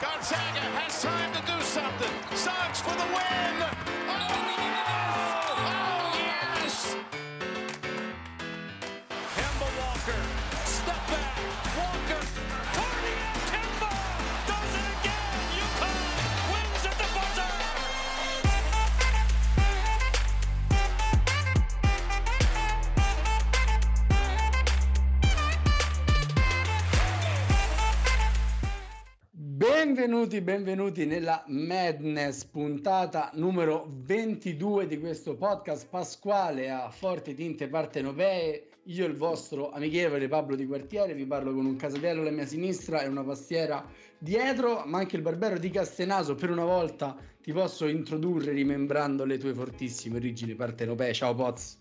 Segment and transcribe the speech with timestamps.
[0.00, 0.49] Gonzalez.
[30.20, 38.68] Benvenuti, benvenuti nella Madness, puntata numero 22 di questo podcast pasquale a forti tinte partenopee.
[38.84, 43.00] Io, il vostro amichevole Pablo Di Quartiere, vi parlo con un casatiello alla mia sinistra
[43.00, 43.82] e una pastiera
[44.18, 46.34] dietro, ma anche il barbero di Castenaso.
[46.34, 51.14] Per una volta ti posso introdurre rimembrando le tue fortissime origini partenopee.
[51.14, 51.79] Ciao Poz.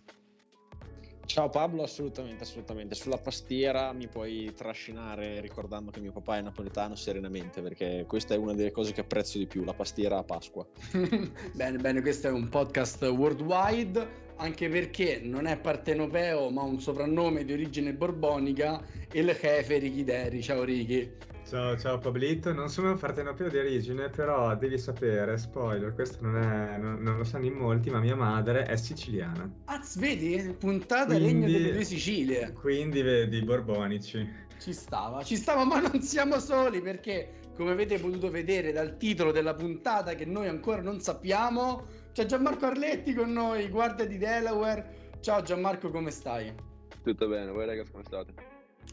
[1.30, 2.96] Ciao Pablo, assolutamente, assolutamente.
[2.96, 8.38] Sulla pastiera mi puoi trascinare ricordando che mio papà è napoletano serenamente, perché questa è
[8.38, 10.66] una delle cose che apprezzo di più, la pastiera a Pasqua.
[11.54, 17.46] bene, bene, questo è un podcast worldwide, anche perché non è partenopeo, ma un soprannome
[17.46, 20.42] di origine borbonica, il Jefe Richideri.
[20.42, 21.29] Ciao Ricky.
[21.50, 26.78] Ciao, ciao Pablito, non sono partenopeo di origine, però devi sapere, spoiler, questo non, è,
[26.78, 29.52] non, non lo sanno in molti, ma mia madre è siciliana.
[29.66, 30.56] Ah, vedi?
[30.60, 32.54] Puntata Regno delle due Sicilie.
[32.54, 34.32] Quindi vedi, borbonici.
[34.60, 39.32] Ci stava, ci stava, ma non siamo soli perché, come avete potuto vedere dal titolo
[39.32, 45.10] della puntata che noi ancora non sappiamo, c'è Gianmarco Arletti con noi, guardia di Delaware.
[45.20, 46.54] Ciao Gianmarco, come stai?
[47.02, 48.49] Tutto bene, voi ragazzi come state?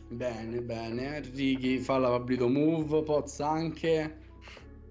[0.09, 1.21] Bene, bene.
[1.21, 4.25] Ricky fa la Pablito Move, Poz anche.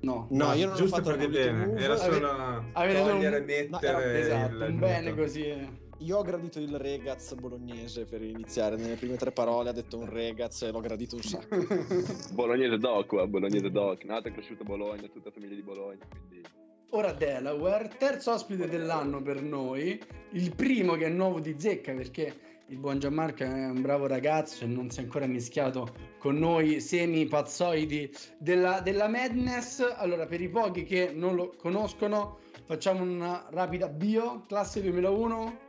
[0.01, 1.81] No, no, io non giusto ho fatto per dire bene, move.
[1.81, 5.83] era solo Avete togliere e un- mettere no, esatto, il, bene così.
[5.99, 10.07] Io ho gradito il regaz bolognese per iniziare, nelle prime tre parole ha detto un
[10.09, 11.55] regaz e l'ho gradito un sacco.
[12.35, 16.45] Bolognese Doc, qua, Bolognese Doc, nato e cresciuto a Bologna, tutta famiglia di Bologna, quindi
[16.89, 19.99] Ora Delaware, terzo ospite dell'anno per noi,
[20.31, 22.33] il primo che è nuovo di zecca perché
[22.69, 26.79] il buon Gianmarco è un bravo ragazzo e non si è ancora mischiato con noi
[26.79, 29.81] semi pazzoidi della, della Madness.
[29.97, 35.59] Allora, per i pochi che non lo conoscono, facciamo una rapida bio, classe 2001,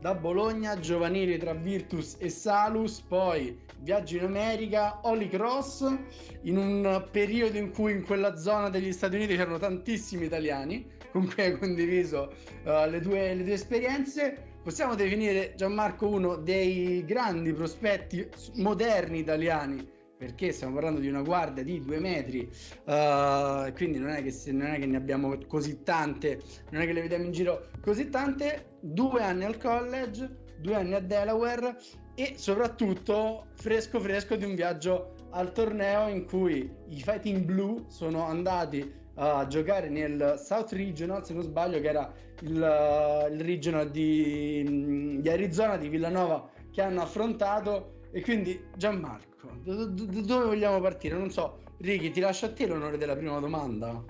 [0.00, 5.98] da Bologna, giovanili tra Virtus e Salus, poi viaggio in America, Holy Cross,
[6.42, 11.26] in un periodo in cui in quella zona degli Stati Uniti c'erano tantissimi italiani con
[11.26, 12.32] cui hai condiviso
[12.64, 14.47] uh, le, tue, le tue esperienze.
[14.62, 21.62] Possiamo definire Gianmarco uno dei grandi prospetti moderni italiani perché stiamo parlando di una guardia
[21.62, 25.84] di due metri, uh, quindi non è, che se, non è che ne abbiamo così
[25.84, 28.78] tante, non è che le vediamo in giro così tante.
[28.80, 31.76] Due anni al college, due anni a Delaware
[32.16, 38.24] e soprattutto fresco fresco di un viaggio al torneo in cui i Fighting Blue sono
[38.24, 43.90] andati a giocare nel South Regional, se non sbaglio, che era il, uh, il regional
[43.90, 47.94] di, di Arizona, di Villanova, che hanno affrontato.
[48.10, 51.16] E quindi Gianmarco, do, do, dove vogliamo partire?
[51.16, 54.02] Non so, Ricky, ti lascio a te l'onore della prima domanda.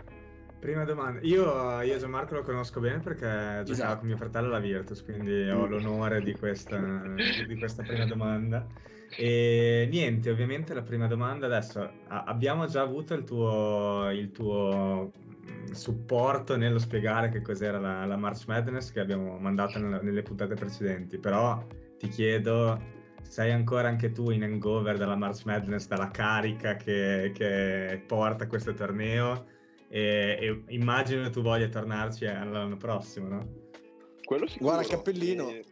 [0.61, 3.99] Prima domanda, io, io Gianmarco lo conosco bene perché giocava Esatto.
[3.99, 6.79] con mio fratello alla Virtus, quindi ho l'onore di questa,
[7.47, 8.67] di questa prima domanda.
[9.17, 15.13] E niente, ovviamente la prima domanda adesso, a- abbiamo già avuto il tuo, il tuo
[15.15, 20.23] mh, supporto nello spiegare che cos'era la, la March Madness che abbiamo mandato nella- nelle
[20.23, 21.65] puntate precedenti, però
[21.99, 22.81] ti chiedo,
[23.23, 28.73] sei ancora anche tu in hangover dalla March Madness, dalla carica che, che porta questo
[28.73, 29.47] torneo?
[29.89, 33.49] E, e immagino tu voglia tornarci l'anno prossimo, no?
[34.23, 34.73] quello sicuro.
[34.75, 35.49] Guarda il cappellino.
[35.49, 35.65] E-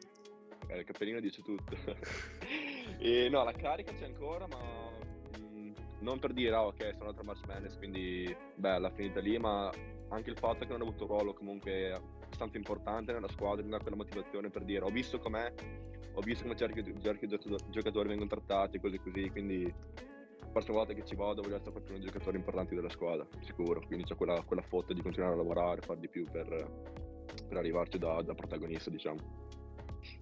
[0.68, 1.76] eh, il cappellino dice tutto.
[2.98, 4.58] e, no, la carica c'è ancora, ma
[5.38, 9.70] mh, non per dire, ah, ok, sono un'altra March Madness, quindi bella, finita lì, ma
[10.08, 13.70] anche il fatto che non ho avuto un ruolo comunque abbastanza importante nella squadra, mi
[13.70, 15.52] dà quella motivazione per dire, ho visto com'è,
[16.12, 17.26] ho visto come certi, certi
[17.70, 19.64] giocatori- vengono trattati, così così, quindi
[20.40, 23.26] la prossima volta che ci vado voglio essere proprio uno dei giocatori importanti della squadra,
[23.40, 26.46] sicuro, quindi c'è quella, quella foto di continuare a lavorare, fare di più per,
[27.48, 29.44] per arrivarci da, da protagonista, diciamo.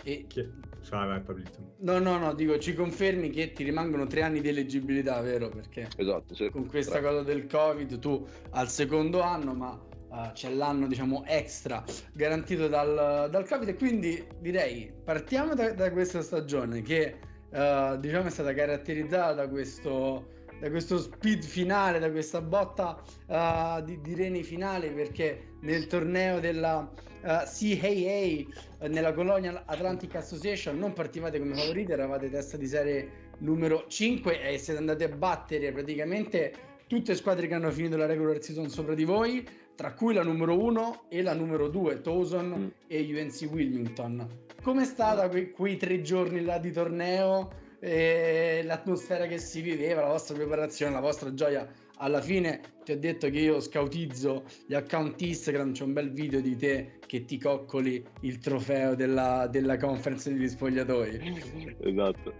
[0.02, 1.74] E Chi- Vai, vai, Pablito.
[1.78, 5.48] no, no, no, dico, ci confermi che ti rimangono tre anni di eleggibilità, vero?
[5.48, 6.50] Perché Esatto, sì.
[6.50, 9.80] con questa cosa del Covid tu al secondo anno, ma
[10.12, 11.82] eh, c'è l'anno diciamo extra
[12.12, 17.18] garantito dal, dal Covid e quindi direi partiamo da, da questa stagione che
[17.50, 20.28] eh, diciamo è stata caratterizzata da questo,
[20.60, 26.40] da questo speed finale, da questa botta eh, di, di reni finale perché nel torneo
[26.40, 26.92] della
[27.24, 33.22] eh, CAA eh, nella Colonial Atlantic Association non partivate come favoriti, eravate testa di serie
[33.38, 36.52] numero 5 e siete andati a battere praticamente
[36.86, 40.56] tutte squadre che hanno finito la regular season sopra di voi, tra cui la numero
[40.62, 42.66] 1 e la numero 2, Towson Mm.
[42.86, 44.28] e UNC Wilmington.
[44.62, 47.50] Com'è stata que- quei tre giorni là di torneo,
[47.80, 51.66] eh, l'atmosfera che si viveva, la vostra preparazione, la vostra gioia?
[52.04, 56.42] Alla fine ti ho detto che io scoutizzo gli account Instagram, c'è un bel video
[56.42, 61.76] di te che ti coccoli il trofeo della, della conference degli spogliatoi.
[61.80, 62.34] esatto.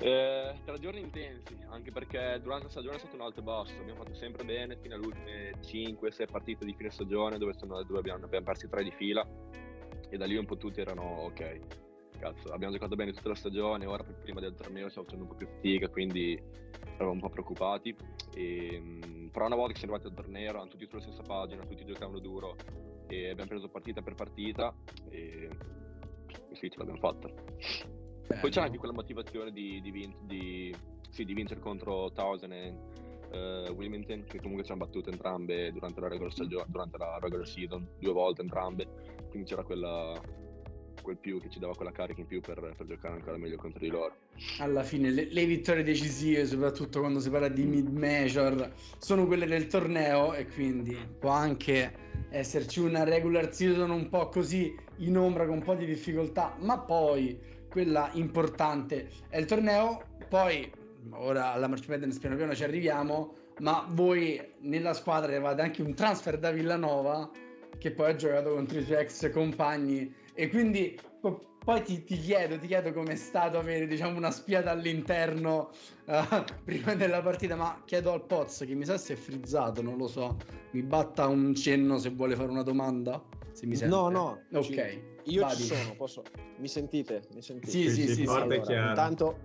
[0.00, 3.72] Eh, tre giorni intensi, anche perché durante la stagione è stato un alto e basso.
[3.80, 8.00] Abbiamo fatto sempre bene fino alle ultime 5-6 partite di fine stagione, dove, sono, dove
[8.00, 9.26] abbiamo, abbiamo persi tre di fila.
[10.10, 11.85] E da lì un po' tutti erano ok.
[12.16, 15.36] Cazzo, abbiamo giocato bene tutta la stagione, ora prima del torneo stiamo facendo un po'
[15.36, 16.40] più fatica, quindi
[16.84, 17.94] eravamo un po' preoccupati.
[18.34, 21.62] E, mh, però una volta che siamo arrivati al torneo erano tutti sulla stessa pagina,
[21.64, 22.56] tutti giocavano duro
[23.08, 24.74] e abbiamo preso partita per partita
[25.08, 25.48] e,
[26.50, 27.28] e sì, ce l'abbiamo fatta.
[28.40, 30.76] Poi c'è anche quella motivazione di, di, vin- di-
[31.10, 32.76] sì, di vincere contro Towson e
[33.30, 37.46] eh, Wilmington, che comunque ci hanno battuto entrambe durante la, regular stagio- durante la regular
[37.46, 38.86] season, due volte entrambe,
[39.30, 40.20] quindi c'era quella,
[41.06, 43.78] quel più che ci dava quella carica in più per, per giocare ancora meglio contro
[43.78, 44.16] di loro.
[44.58, 49.46] alla fine le, le vittorie decisive, soprattutto quando si parla di mid major, sono quelle
[49.46, 51.94] del torneo e quindi può anche
[52.30, 56.76] esserci una regular season un po' così in ombra con un po' di difficoltà, ma
[56.76, 57.38] poi
[57.70, 60.68] quella importante è il torneo, poi
[61.10, 65.94] ora alla March Madness piano piano ci arriviamo, ma voi nella squadra avevate anche un
[65.94, 67.30] transfer da Villanova
[67.78, 72.16] che poi ha giocato contro i suoi ex compagni e quindi po- poi ti, ti
[72.18, 75.70] chiedo, ti chiedo com'è stato avere diciamo una spiata all'interno
[76.04, 79.96] eh, prima della partita, ma chiedo al Poz che mi sa se è frizzato, non
[79.96, 80.36] lo so,
[80.72, 83.20] mi batta un cenno se vuole fare una domanda,
[83.52, 83.94] se mi sente.
[83.94, 84.64] No, no, Ok.
[84.64, 85.56] ci- io vadi.
[85.56, 86.22] ci sono, posso...
[86.58, 87.22] Mi sentite?
[87.34, 87.70] Mi sentite?
[87.72, 88.88] Sì, sì, Sì, sì, Allora, chiaro.
[88.88, 89.38] intanto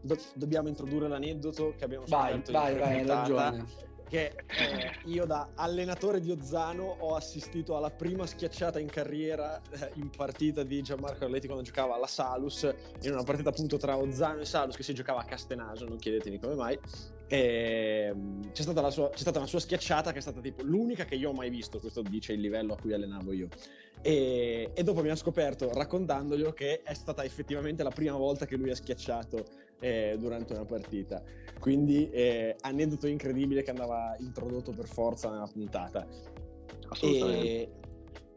[0.00, 3.66] do- dobbiamo introdurre l'aneddoto che abbiamo Vai, scoperto vai, in vai, hai ragione.
[4.08, 9.90] Che eh, io da allenatore di Ozzano ho assistito alla prima schiacciata in carriera eh,
[9.94, 12.62] in partita di Gianmarco Arletti quando giocava alla Salus
[13.02, 16.38] in una partita appunto tra Ozzano e Salus che si giocava a Castenaso non chiedetemi
[16.38, 16.78] come mai
[17.28, 20.62] e, mm, c'è, stata la sua, c'è stata una sua schiacciata che è stata tipo
[20.62, 23.48] l'unica che io ho mai visto questo dice il livello a cui allenavo io
[24.02, 28.70] e, e dopo abbiamo scoperto raccontandoglielo che è stata effettivamente la prima volta che lui
[28.70, 29.44] ha schiacciato
[29.80, 31.22] eh, durante una partita
[31.58, 36.06] quindi eh, aneddoto incredibile che andava introdotto per forza nella puntata.
[36.88, 37.46] Assolutamente.
[37.46, 37.70] E...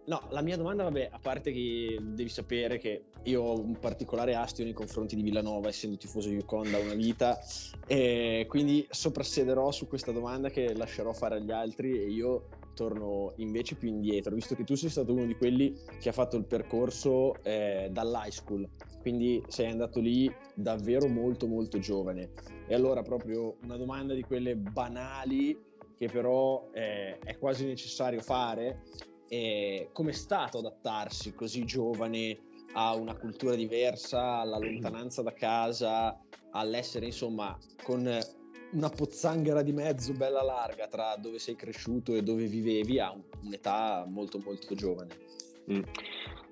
[0.09, 4.33] No, la mia domanda, vabbè, a parte che devi sapere che io ho un particolare
[4.33, 7.39] astio nei confronti di Villanova, essendo tifoso Yukon da una vita,
[7.85, 13.75] e quindi soprassiederò su questa domanda che lascerò fare agli altri e io torno invece
[13.75, 17.35] più indietro, visto che tu sei stato uno di quelli che ha fatto il percorso
[17.43, 18.67] eh, dall'high school,
[19.01, 22.31] quindi sei andato lì davvero molto molto giovane.
[22.67, 25.55] E allora proprio una domanda di quelle banali
[25.99, 28.81] che però eh, è quasi necessario fare,
[29.29, 32.37] è come è stato adattarsi così giovane
[32.73, 36.19] a una cultura diversa, alla lontananza da casa,
[36.51, 38.07] all'essere insomma con
[38.71, 43.23] una pozzanghera di mezzo bella larga tra dove sei cresciuto e dove vivevi a un-
[43.43, 45.17] un'età molto molto giovane.
[45.71, 45.81] Mm.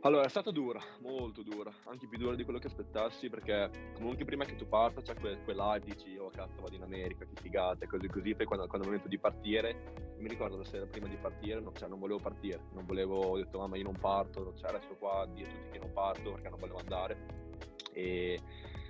[0.01, 4.25] Allora, è stata dura, molto dura, anche più dura di quello che aspettassi, perché comunque
[4.25, 7.83] prima che tu parta c'è quel, quell'hype, dici, oh cazzo vado in America, che figata,
[7.83, 10.85] e così così, poi quando, quando è il momento di partire, mi ricordo la sera
[10.85, 13.97] prima di partire, non, cioè non volevo partire, non volevo, ho detto mamma io non
[13.99, 17.47] parto, cioè resto qua dire a tutti che non parto perché non volevo andare,
[17.91, 18.39] e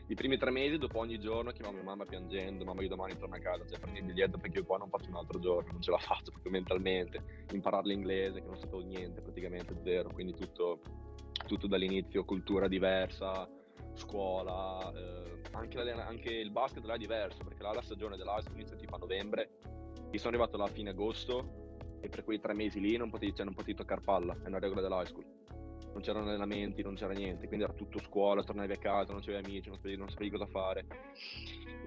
[0.10, 3.36] i primi tre mesi dopo ogni giorno chiamavo mia mamma piangendo, mamma io domani torno
[3.36, 5.82] a casa, cioè prendi il biglietto perché io qua non faccio un altro giorno, non
[5.82, 10.80] ce l'ho fatto proprio mentalmente, imparare l'inglese che non sapevo niente, praticamente zero, quindi tutto,
[11.46, 13.50] tutto dall'inizio, cultura diversa,
[13.96, 18.56] scuola, eh, anche, la- anche il basket là è diverso, perché là la stagione school
[18.60, 19.50] inizia tipo a novembre,
[20.10, 21.66] io sono arrivato là a fine agosto
[22.00, 24.60] e per quei tre mesi lì non potevi, cioè, non potevi toccare palla, è una
[24.60, 25.37] regola dell'high school.
[25.98, 29.44] Non c'erano allenamenti, non c'era niente, quindi era tutto scuola, tornavi a casa, non c'avevi
[29.44, 30.86] amici, non sapevi, non sapevi cosa fare.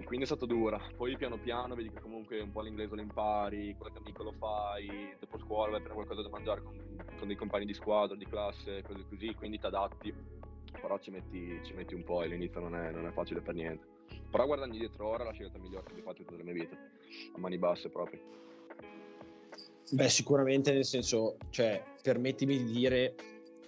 [0.00, 0.80] E quindi è stato dura.
[0.96, 5.14] Poi piano piano vedi che comunque un po' l'inglese lo impari, qualche amico lo fai,
[5.20, 6.74] dopo scuola vai a prendere qualcosa da mangiare con,
[7.18, 10.12] con dei compagni di squadra, di classe, cose così, quindi ti adatti.
[10.72, 13.54] Però ci metti, ci metti un po' e all'inizio non è, non è facile per
[13.54, 13.86] niente.
[14.28, 16.74] Però guardando indietro ora la scelta migliore che ho fatto in tutta la mia vita,
[16.74, 18.20] a mani basse proprio.
[19.92, 23.14] Beh, sicuramente nel senso, cioè, permettimi di dire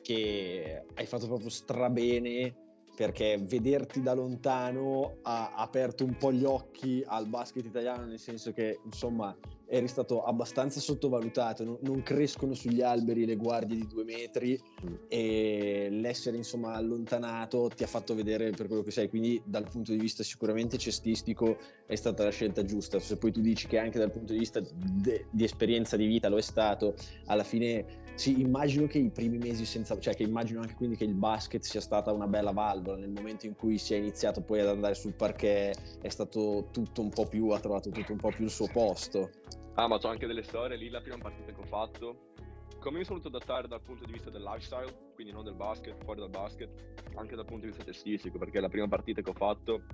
[0.02, 2.54] che hai fatto proprio strabene
[2.94, 8.52] perché vederti da lontano ha aperto un po' gli occhi al basket italiano, nel senso
[8.52, 9.35] che, insomma,
[9.66, 11.78] eri stato abbastanza sottovalutato, no?
[11.80, 14.94] non crescono sugli alberi le guardie di due metri Mm.
[15.09, 19.92] e l'essere insomma allontanato ti ha fatto vedere per quello che sei, quindi dal punto
[19.92, 21.56] di vista sicuramente cestistico
[21.87, 24.61] è stata la scelta giusta, se poi tu dici che anche dal punto di vista
[24.61, 26.94] de- di esperienza di vita lo è stato,
[27.26, 31.04] alla fine sì, immagino che i primi mesi senza, cioè che immagino anche quindi che
[31.04, 34.61] il basket sia stata una bella valvola nel momento in cui si è iniziato poi
[34.61, 38.31] ad andare sul parquet, è stato tutto un po' più, ha trovato tutto un po'
[38.31, 39.31] più il suo posto.
[39.75, 42.31] Ah, ma c'ho anche delle storie lì, la prima partita che ho fatto.
[42.78, 46.02] Come mi sono voluto adattare dal punto di vista del lifestyle, quindi non del basket,
[46.02, 46.69] fuori dal basket,
[47.14, 49.85] anche dal punto di vista cestistico, perché la prima partita che ho fatto,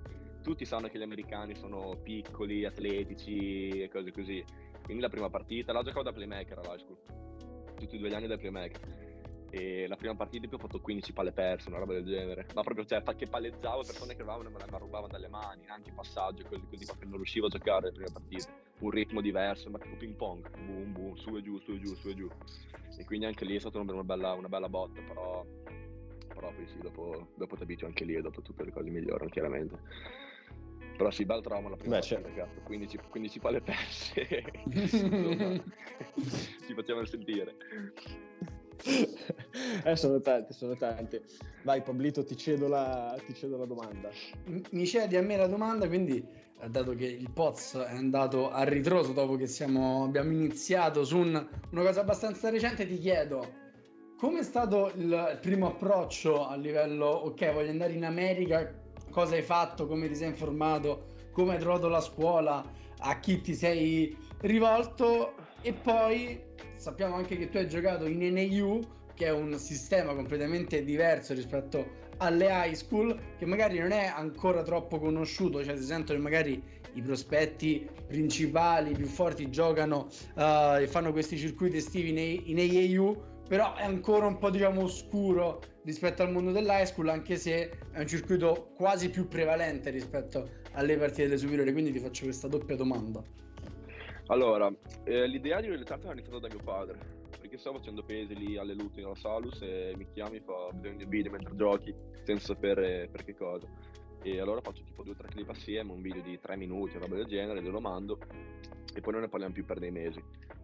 [0.43, 4.43] tutti sanno che gli americani sono piccoli, atletici e cose così.
[4.83, 6.97] Quindi la prima partita, la giocavo da playmaker all'high school,
[7.79, 9.07] tutti e due gli anni da playmaker.
[9.51, 12.47] E la prima partita poi ho fatto 15 palle perse, una roba del genere.
[12.55, 15.89] Ma proprio, cioè, che pallezzavo, persone che arrivavano e me la rubavano dalle mani, anche
[15.89, 18.53] i passaggi, così, così perché non riuscivo a giocare le prime partite.
[18.81, 21.95] Un ritmo diverso, ma tipo ping pong, boom boom, su e giù, su e giù,
[21.95, 22.29] su e giù.
[22.99, 25.45] E quindi anche lì è stata una bella, una bella botta, però,
[26.35, 29.31] però poi sì, dopo, dopo ti abitui anche lì e dopo tutte le cose migliorano,
[29.31, 29.79] chiaramente.
[30.99, 32.41] Però sì, bel trauma la prima Beh, partita, certo.
[32.41, 34.45] cazzo, 15, 15 palle perse.
[34.65, 35.55] Insomma,
[36.67, 37.55] ci facevano sentire.
[39.85, 41.23] eh, sono tante, sono tante.
[41.63, 44.11] Vai Pablito, ti cedo la, ti cedo la domanda.
[44.71, 46.17] Mi cedi a me la domanda, quindi
[46.61, 51.19] eh, dato che il Poz è andato a ritroso dopo che siamo, abbiamo iniziato su
[51.19, 53.67] un- una cosa abbastanza recente, ti chiedo
[54.19, 58.78] come è stato il primo approccio a livello, ok, voglio andare in America,
[59.11, 62.65] cosa hai fatto, come ti sei informato, come hai trovato la scuola,
[62.99, 65.35] a chi ti sei rivolto.
[65.63, 66.41] E poi
[66.77, 68.81] sappiamo anche che tu hai giocato in NAU,
[69.15, 74.63] che è un sistema completamente diverso rispetto alle high school, che magari non è ancora
[74.63, 76.63] troppo conosciuto, cioè si sentono magari
[76.99, 83.43] i prospetti principali più forti giocano eh, e fanno questi circuiti estivi nei- in AAU,
[83.49, 88.01] però è ancora un po' diciamo oscuro rispetto al mondo dell'high school, anche se è
[88.01, 92.77] un circuito quasi più prevalente rispetto alle partite delle superiori, quindi ti faccio questa doppia
[92.77, 93.23] domanda.
[94.27, 94.71] Allora,
[95.05, 96.99] eh, l'idea di Realizzata era iniziata da mio padre,
[97.41, 100.99] perché stavo facendo pesi lì alle lutti nella Salus e mi chiami e fa bisogno
[100.99, 103.67] di video mentre giochi, senza sapere per che cosa.
[104.23, 107.17] E allora faccio tipo due o tre clip assieme, un video di tre minuti, roba
[107.17, 108.19] del genere, glielo mando
[108.95, 110.23] e poi non ne parliamo più per dei mesi.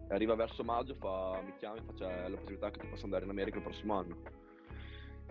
[0.09, 3.23] Arriva verso maggio, fa, mi chiama e fa c'è la possibilità che tu possa andare
[3.23, 4.17] in America il prossimo anno.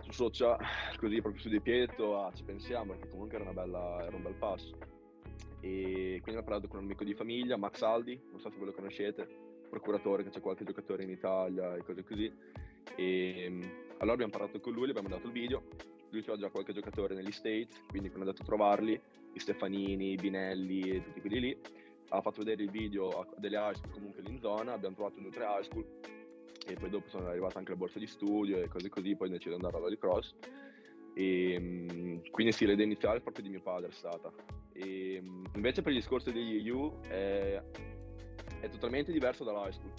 [0.01, 0.57] Su Socia,
[0.99, 4.35] così proprio su ho detto, ah, ci pensiamo, perché comunque era, bella, era un bel
[4.35, 4.95] passo
[5.65, 8.65] e quindi ho parlato con un amico di famiglia, Max Aldi, non so se ve
[8.65, 9.27] lo conoscete,
[9.67, 12.31] procuratore che c'è qualche giocatore in Italia e cose così.
[12.95, 13.61] E mm,
[13.97, 15.63] allora abbiamo parlato con lui, gli abbiamo dato il video,
[16.15, 18.99] lui aveva già qualche giocatore negli States, quindi è andato a trovarli,
[19.33, 21.57] i Stefanini, Binelli e tutti quelli lì,
[22.09, 25.29] ha fatto vedere il video delle high school comunque lì in zona, abbiamo trovato due
[25.29, 25.85] o tre high school
[26.67, 29.49] e poi dopo sono arrivate anche le borse di studio e cose così, poi deciso
[29.49, 30.33] di andare alla cross.
[31.13, 34.31] E mm, quindi sì, l'idea iniziale è proprio di mio padre è stata.
[34.73, 37.61] E mm, invece per il discorso degli EU è,
[38.61, 39.93] è totalmente diverso dall'high school,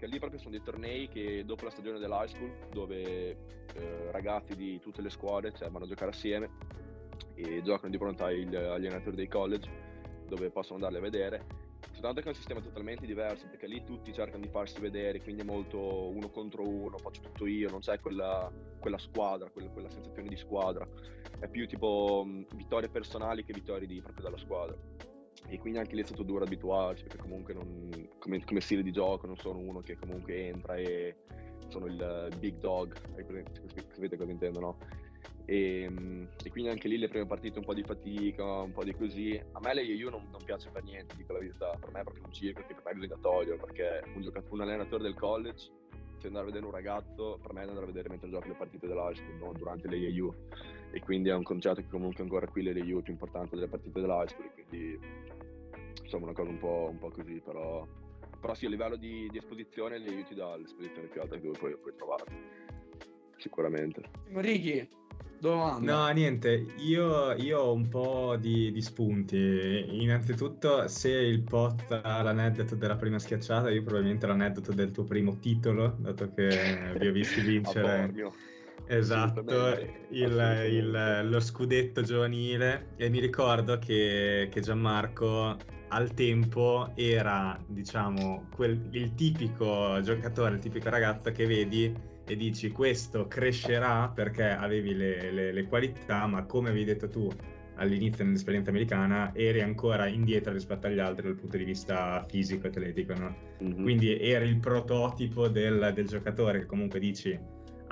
[0.00, 3.36] perché lì proprio sono dei tornei che dopo la stagione dell'high school, dove
[3.74, 6.48] eh, ragazzi di tutte le scuole cioè, vanno a giocare assieme
[7.34, 9.68] e giocano di fronte agli, allenatori dei college,
[10.26, 11.46] dove possono andarli a vedere.
[11.92, 15.42] Soltanto che è un sistema totalmente diverso, perché lì tutti cercano di farsi vedere, quindi
[15.42, 19.90] è molto uno contro uno, faccio tutto io, non c'è quella, quella squadra, quella, quella
[19.90, 20.88] sensazione di squadra.
[21.38, 24.74] È più tipo vittorie personali che vittorie di, proprio della squadra.
[25.46, 28.92] E quindi anche lì è stato duro abituarsi, perché comunque non, come, come stile di
[28.92, 31.16] gioco non sono uno che comunque entra e
[31.68, 32.94] sono il big dog,
[33.92, 34.78] sapete cosa intendo, no?
[35.50, 38.84] E, mm, e quindi anche lì le prime partite un po' di fatica, un po'
[38.84, 39.40] di così.
[39.52, 41.76] A me l'AIU non, non piace per niente, dico la verità.
[41.80, 44.60] Per me è proprio un circo che per me è obbligatorio, perché un, giocatore, un
[44.60, 45.68] allenatore del college,
[46.18, 48.54] se andare a vedere un ragazzo, per me è andare a vedere mentre gioca le
[48.54, 50.32] partite dell'high school, non durante l'AIU.
[50.92, 54.00] E quindi è un concetto che comunque ancora qui l'AIU è più importante delle partite
[54.00, 55.00] dell'high school, quindi
[56.02, 57.86] insomma una cosa un po', un po' così, però...
[58.40, 61.76] Però sì, a livello di, di esposizione l'AIU ti dà l'esposizione più alta che puoi,
[61.76, 62.24] puoi trovare,
[63.36, 64.00] sicuramente.
[64.32, 64.88] Ricky,
[65.38, 66.06] domanda.
[66.06, 70.02] No, niente, io, io ho un po' di, di spunti.
[70.02, 75.38] Innanzitutto, se il pot ha l'aneddoto della prima schiacciata, io probabilmente l'aneddoto del tuo primo
[75.38, 78.14] titolo, dato che vi ho visti vincere.
[78.86, 79.42] Esatto,
[80.08, 85.56] il- il- lo scudetto giovanile e mi ricordo che, che Gianmarco
[85.90, 91.92] al tempo era, diciamo, quel- il tipico giocatore, il tipico ragazzo che vedi
[92.26, 97.28] e dici questo crescerà perché avevi le, le- le qualità, ma come avevi detto tu,
[97.76, 102.68] all'inizio dell'esperienza americana eri ancora indietro rispetto agli altri dal punto di vista fisico e
[102.68, 103.36] atletico, no?
[103.60, 103.82] Mhm.
[103.82, 107.36] Quindi eri il prototipo del, del giocatore che comunque dici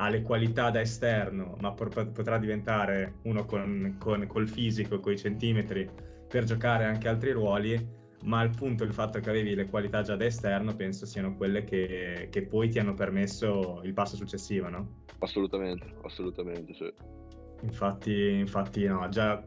[0.01, 5.13] ha le qualità da esterno, ma por- potrà diventare uno con, con, col fisico, con
[5.13, 5.89] i centimetri
[6.29, 7.97] per giocare anche altri ruoli.
[8.25, 11.63] Ma al punto il fatto che avevi le qualità già da esterno penso siano quelle
[11.63, 15.05] che, che poi ti hanno permesso il passo successivo, no?
[15.21, 16.93] Assolutamente, assolutamente, sì.
[17.63, 19.43] Infatti, infatti no, già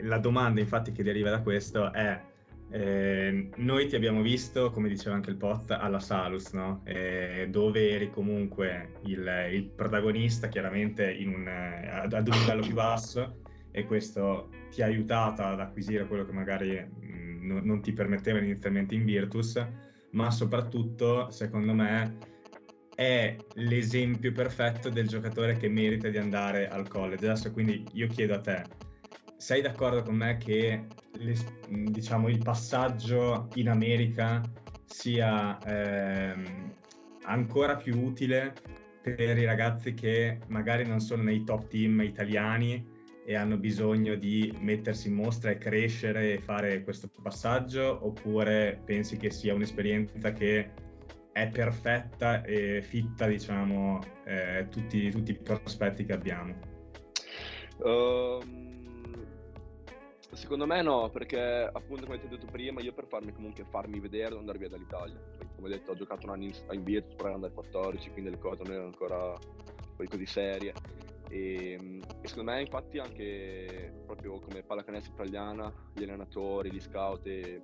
[0.00, 2.20] la domanda infatti che deriva da questo è
[2.70, 6.80] eh, noi ti abbiamo visto, come diceva anche il Pot, alla Salus, no?
[6.84, 12.62] Eh, dove eri comunque il, il protagonista, chiaramente in un, eh, ad, ad un livello
[12.62, 13.42] più basso,
[13.76, 18.38] e questo ti ha aiutato ad acquisire quello che magari mh, non, non ti permetteva
[18.38, 19.60] inizialmente in Virtus,
[20.10, 22.22] ma soprattutto, secondo me,
[22.94, 27.26] è l'esempio perfetto del giocatore che merita di andare al college.
[27.26, 28.68] Adesso quindi io chiedo a te,
[29.36, 34.48] sei d'accordo con me che le- diciamo, il passaggio in America
[34.84, 36.74] sia ehm,
[37.22, 38.56] ancora più utile
[39.02, 42.93] per i ragazzi che magari non sono nei top team italiani
[43.24, 49.16] e hanno bisogno di mettersi in mostra e crescere e fare questo passaggio oppure pensi
[49.16, 50.70] che sia un'esperienza che
[51.32, 56.72] è perfetta e fitta diciamo eh, tutti, tutti i prospetti che abbiamo
[57.82, 59.26] Ehm,
[60.32, 63.98] secondo me no, perché appunto come ti ho detto prima, io per farmi comunque farmi
[63.98, 65.18] vedere devo andare via dall'Italia.
[65.36, 68.38] Perché, come detto, ho giocato un anno in, in Virtus, però under 14, quindi le
[68.38, 69.36] cose non erano ancora
[69.96, 70.72] poi così serie.
[71.34, 77.60] E, e secondo me infatti anche proprio come pallacanestro italiana, gli allenatori, gli scout e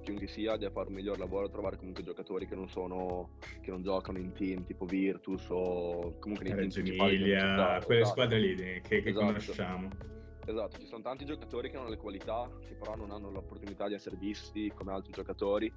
[0.00, 3.70] chiunque sia deve fare un miglior lavoro a trovare comunque giocatori che non sono che
[3.70, 8.00] non giocano in team tipo Virtus o comunque nei team Reggio principali delle Emilia, quelle
[8.02, 8.14] Esatto.
[8.14, 9.26] squadre lì che, che Esatto.
[9.26, 9.90] conosciamo
[10.46, 13.94] Esatto, ci sono tanti giocatori che hanno le qualità, che però non hanno l'opportunità di
[13.94, 15.72] essere visti come altri giocatori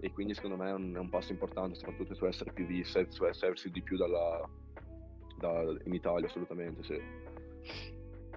[0.00, 3.04] e quindi secondo me è un, è un passo importante soprattutto su essere più visti,
[3.08, 4.48] su essersi di più dalla,
[5.42, 7.00] da- in Italia assolutamente, sì.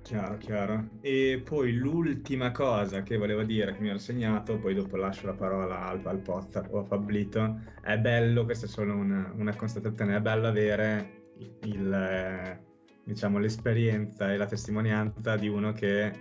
[0.01, 0.89] Chiaro, chiaro.
[1.01, 5.33] E poi l'ultima cosa che volevo dire, che mi ero segnato, poi dopo lascio la
[5.33, 10.15] parola al, al Potta o a Fablito, è bello, questa è solo una, una constatazione,
[10.15, 11.23] è bello avere
[11.61, 12.59] il,
[13.03, 16.11] diciamo, l'esperienza e la testimonianza di uno che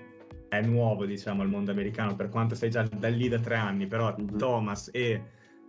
[0.49, 3.87] è nuovo, diciamo, al mondo americano, per quanto sei già da lì da tre anni,
[3.87, 4.39] però Mhm.
[4.39, 5.23] Thomas e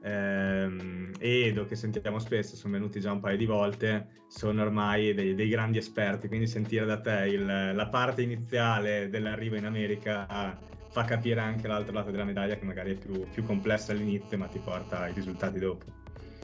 [0.06, 5.14] ehm, e Edo, che sentiamo spesso, sono venuti già un paio di volte, sono ormai
[5.14, 10.58] dei, dei grandi esperti, quindi sentire da te il- la parte iniziale dell'arrivo in America
[10.90, 14.48] fa capire anche l'altro lato della medaglia che magari è più, più complessa all'inizio ma
[14.48, 15.86] ti porta ai risultati dopo.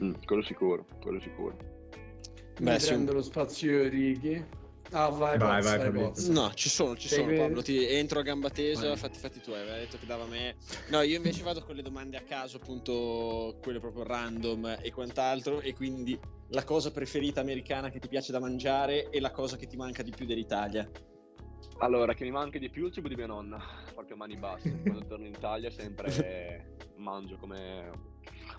[0.02, 1.56] Mm, quello sicuro, quello sicuro.
[2.58, 2.88] Mi Beh, sì.
[2.88, 4.44] prendo lo spazio Righi.
[4.94, 6.08] Ah, vai, Vai, vai, vai, Fabrizio.
[6.12, 6.28] Poz.
[6.28, 8.96] No, ci sono, ci sono Pablo, ti entro a gamba tesa, Vai.
[8.98, 10.56] fatti, fatti tu, aveva detto che dava a me.
[10.88, 15.60] No, io invece vado con le domande a caso, appunto, quelle proprio random e quant'altro,
[15.62, 19.66] e quindi la cosa preferita americana che ti piace da mangiare e la cosa che
[19.66, 20.88] ti manca di più dell'Italia.
[21.78, 23.58] Allora, che mi manca di più il cibo di mia nonna,
[23.94, 24.70] proprio a mani basse.
[24.84, 27.90] Quando torno in Italia sempre mangio come,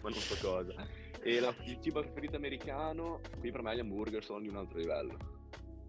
[0.02, 0.74] come non so cosa.
[1.22, 4.80] E la- il cibo preferito americano, qui per me gli hamburger sono di un altro
[4.80, 5.33] livello.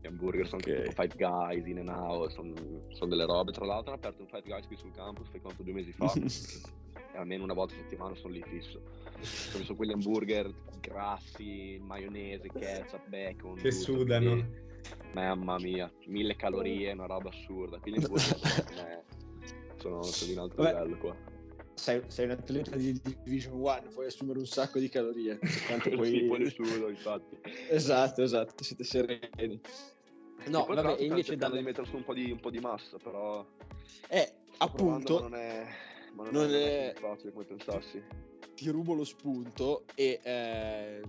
[0.04, 0.82] Gli hamburger sono Ok.
[0.82, 2.52] tipo Five Guys, In and Out, sono,
[2.90, 3.52] sono delle robe.
[3.52, 6.12] Tra l'altro hanno aperto un Five Guys qui sul campus, fai conto due mesi fa.
[7.14, 8.82] e almeno una volta a settimana sono lì fisso.
[9.22, 13.54] Sono, sono quegli hamburger grassi, maionese, ketchup, bacon.
[13.54, 14.30] Che tutto, sudano.
[14.32, 14.62] quindi-
[15.14, 17.78] Mamma mia, mille calorie, una roba assurda.
[17.78, 18.18] Quindi sono,
[20.02, 20.74] sono di un altro Vabbè.
[20.82, 21.16] livello qua.
[21.74, 25.38] Sei, sei un atleta di Division 1, puoi assumere un sacco di calorie.
[25.66, 26.08] Tanto poi...
[26.10, 27.38] Sì, poi nessuno, infatti.
[27.68, 29.60] Esatto, esatto, siete sereni.
[30.46, 31.58] No, E vabbè, e invece dalle...
[31.58, 33.44] di mettere su un po' di, un po' di massa, però
[34.08, 34.32] Eh,
[34.72, 35.66] provando, appunto, non è,
[36.14, 38.02] non non è, è facile come pensassi.
[38.54, 41.00] ti rubo lo spunto e eh,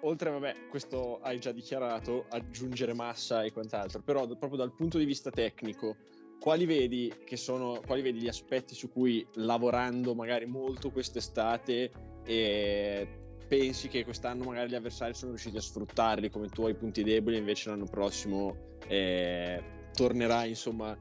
[0.00, 5.04] oltre, vabbè, questo hai già dichiarato, aggiungere massa e quant'altro, però proprio dal punto di
[5.04, 5.96] vista tecnico,
[6.40, 11.90] quali vedi sono, quali vedi gli aspetti su cui lavorando magari molto quest'estate
[12.24, 13.08] e
[13.48, 17.36] pensi che quest'anno magari gli avversari sono riusciti a sfruttarli come tu hai punti deboli
[17.36, 19.62] e invece l'anno prossimo eh,
[19.94, 20.96] tornerai insomma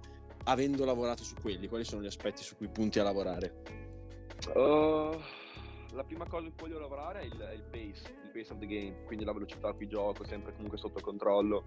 [0.45, 3.53] avendo lavorato su quelli, quali sono gli aspetti su cui punti a lavorare?
[4.53, 5.19] Uh,
[5.97, 8.59] la prima cosa in cui voglio lavorare è il, è il pace, il pace of
[8.59, 11.65] the game, quindi la velocità a cui gioco, sempre comunque sotto controllo.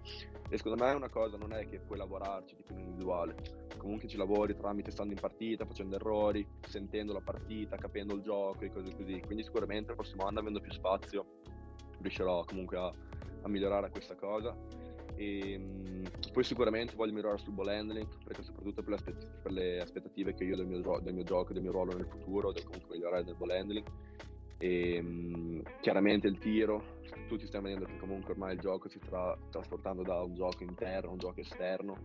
[0.49, 3.35] E secondo me è una cosa, non è che puoi lavorarci tipo in individuale,
[3.77, 8.63] comunque ci lavori tramite stando in partita, facendo errori, sentendo la partita, capendo il gioco
[8.63, 9.19] e cose così.
[9.19, 11.25] Quindi sicuramente il prossimo anno, avendo più spazio,
[11.99, 14.55] riuscirò comunque a, a migliorare questa cosa.
[15.21, 19.51] E, mh, poi sicuramente voglio migliorare sul ball handling, perché soprattutto per le, aspetti- per
[19.51, 22.51] le aspettative che io ho del mio, del mio gioco, del mio ruolo nel futuro,
[22.51, 23.85] devo comunque migliorare nel ball handling.
[24.57, 29.37] E, mh, chiaramente il tiro, tutti stiamo vedendo che comunque ormai il gioco si sta
[29.51, 31.97] trasportando da un gioco interno a un gioco esterno,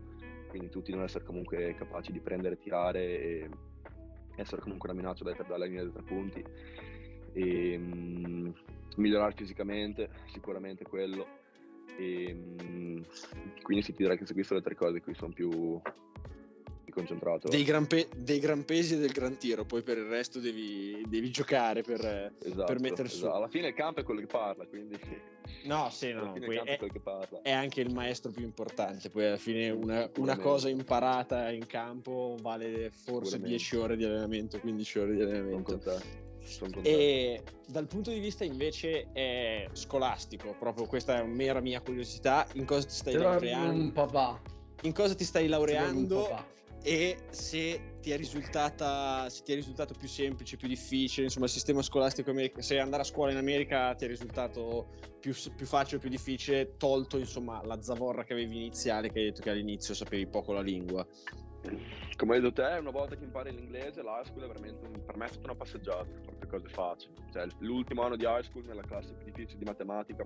[0.48, 3.50] quindi tutti devono essere comunque capaci di prendere, tirare e
[4.36, 6.44] essere comunque una minaccia dalla, dalla linea dei tre punti.
[7.32, 8.54] E, mh,
[8.96, 11.44] migliorare fisicamente, sicuramente quello.
[11.98, 13.06] E, mh,
[13.62, 15.80] quindi si ti direi che se queste sono le tre cose qui sono più,
[16.96, 17.48] concentrato.
[17.48, 21.04] Dei gran, pe- dei gran pesi e del gran tiro, poi per il resto devi,
[21.06, 23.16] devi giocare per, Esatto, per mettere su.
[23.16, 23.34] esatto.
[23.34, 24.98] Alla fine il campo è quello che parla, quindi
[25.64, 27.42] No, sì, no, è, è quello che parla.
[27.42, 29.10] è anche il maestro più importante.
[29.10, 33.48] Poi alla fine una, una cosa imparata in campo vale forse Sicuramente.
[33.48, 35.80] 10 ore di allenamento, 15 ore di allenamento.
[36.82, 42.64] E dal punto di vista invece scolastico, proprio questa è una mera mia curiosità, in
[42.64, 43.92] cosa ti stai Te lo un laureando?
[43.92, 44.40] papà.
[44.82, 46.44] In cosa ti stai laureando?
[46.86, 51.50] E se ti è risultata se ti è risultato più semplice, più difficile, insomma il
[51.50, 54.86] sistema scolastico se andare a scuola in America ti è risultato
[55.18, 59.24] più, più facile o più difficile, tolto insomma la zavorra che avevi iniziale, che hai
[59.26, 61.04] detto che all'inizio sapevi poco la lingua.
[62.16, 65.16] Come hai detto te, una volta che impari l'inglese, l'high school è veramente un, per
[65.16, 67.14] me è stata una passeggiata, proprio cose facili.
[67.32, 70.24] Cioè, l'ultimo anno di high school, nella classe più difficile di matematica,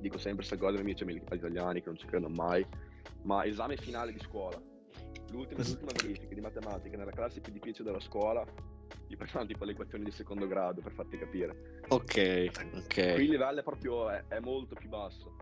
[0.00, 2.66] dico sempre questa cosa ai miei amici italiani che non ci credono mai,
[3.22, 4.60] ma esame finale di scuola.
[5.30, 8.44] L'ultima, l'ultima verifica di matematica nella classe più difficile della scuola,
[9.08, 11.82] gli prendevano tipo le equazioni di secondo grado per farti capire.
[11.88, 12.96] Ok, Qui ok.
[13.18, 15.36] il livello è proprio è, è molto più basso.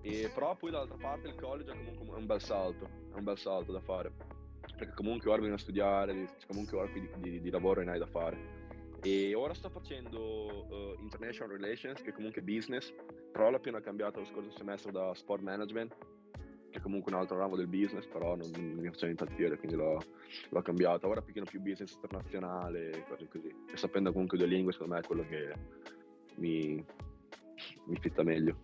[0.00, 3.38] E, però poi dall'altra parte il college è comunque un bel salto, è un bel
[3.38, 4.12] salto da fare.
[4.76, 7.98] Perché comunque ora bisogna studiare, di- comunque ora qui di, di- di lavoro ne hai
[7.98, 8.56] da fare.
[9.00, 12.92] E ora sto facendo eh, International Relations, che è comunque business,
[13.32, 15.96] però l'ho appena cambiato lo scorso semestre da Sport Management,
[16.70, 19.76] che è comunque un altro ramo del business, però non, non mi faceva impazzire, quindi
[19.76, 20.02] l'ho,
[20.48, 21.06] l'ho cambiato.
[21.08, 23.48] Ora un pochino più business internazionale e cose così.
[23.72, 25.52] E sapendo comunque due lingue, secondo me è quello che
[26.36, 26.84] mi,
[27.84, 28.56] mi fitta meglio.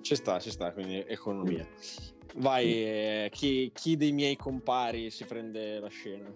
[0.00, 1.66] Ci sta, ci sta, quindi economia.
[2.36, 6.30] Vai, eh, chi, chi dei miei compari si prende la scena?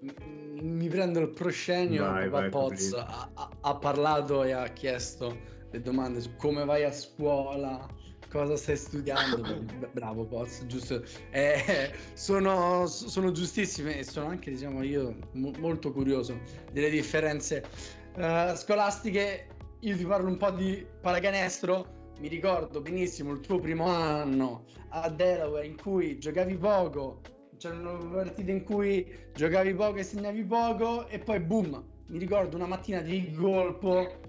[0.00, 5.38] M- Mi prendo il proscenio, Vai, vai, Poz ha- ha parlato e ha chiesto
[5.70, 7.86] le domande su come vai a scuola,
[8.32, 9.64] cosa stai studiando.
[9.92, 11.04] Bravo Poz, giusto.
[11.30, 16.40] Eh, sono, sono giustissime e sono anche, diciamo, io mo- molto curioso
[16.72, 17.62] delle differenze
[18.16, 19.46] eh, scolastiche.
[19.80, 22.00] Io ti parlo un po' di pallacanestro.
[22.20, 27.20] Mi ricordo benissimo il tuo primo anno a Delaware in cui giocavi poco,
[27.58, 32.66] c'erano partite in cui giocavi poco e segnavi poco e poi boom, mi ricordo una
[32.66, 34.20] mattina di colpo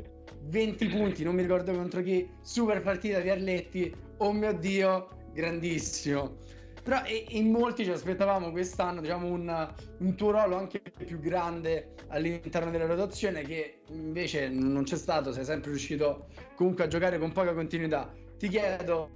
[0.46, 6.38] 20 punti, non mi ricordo contro chi, super partita di Arletti, oh mio Dio, grandissimo.
[6.84, 12.72] Però in molti ci aspettavamo quest'anno, diciamo, un, un tuo ruolo anche più grande all'interno
[12.72, 17.54] della rotazione che invece non c'è stato, sei sempre riuscito comunque a giocare con poca
[17.54, 18.12] continuità.
[18.38, 19.12] Ti chiedo,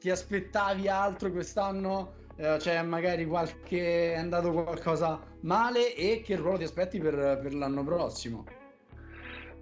[0.00, 2.14] ti aspettavi altro quest'anno?
[2.34, 7.54] Eh, cioè magari qualche è andato qualcosa male e che ruolo ti aspetti per, per
[7.54, 8.44] l'anno prossimo?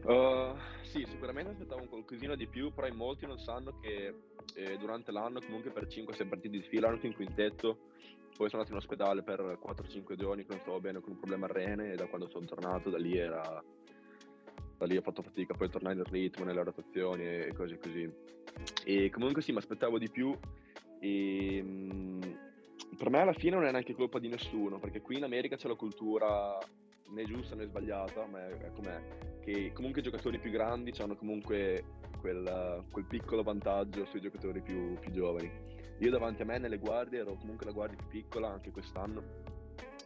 [0.05, 0.55] Uh,
[0.91, 4.13] sì, sicuramente aspettavo un qualcosina di più, però in molti non sanno che
[4.55, 7.79] eh, durante l'anno, comunque per 5-6 partite di fila, ero in quintetto,
[8.37, 11.47] poi sono andato in ospedale per 4-5 giorni che non stavo bene con un problema
[11.47, 13.63] al rene e da quando sono tornato da lì era...
[14.79, 18.11] Da lì ho fatto fatica poi a tornare nel ritmo, nelle rotazioni e, cose così.
[18.83, 20.35] E comunque sì, mi aspettavo di più
[21.01, 22.39] e mh,
[22.97, 25.69] per me alla fine non è neanche colpa di nessuno, perché qui in America c'è
[25.69, 26.59] la cultura
[27.11, 29.01] né giusta né sbagliata, ma è, com'è
[29.41, 31.85] che comunque i giocatori più grandi hanno comunque
[32.21, 35.51] quel, quel piccolo vantaggio sui giocatori più, più giovani.
[35.99, 39.23] Io davanti a me nelle guardie ero comunque la guardia più piccola anche quest'anno,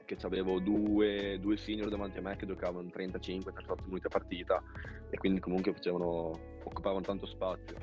[0.04, 4.62] che avevo due, due senior davanti a me che giocavano 35-38 minuti a partita
[5.10, 6.32] e quindi comunque facevano,
[6.64, 7.76] occupavano tanto spazio.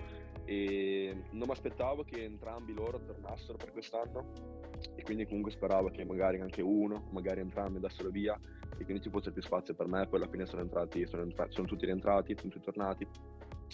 [0.46, 4.32] E non mi aspettavo che entrambi loro tornassero per quest'anno
[4.96, 8.38] e quindi comunque speravo che magari anche uno, magari entrambi andassero via
[8.78, 10.08] e quindi ci fosse più spazio per me.
[10.08, 13.08] Poi alla fine sono entrati, sono, entra- sono tutti rientrati, sono tutti tornati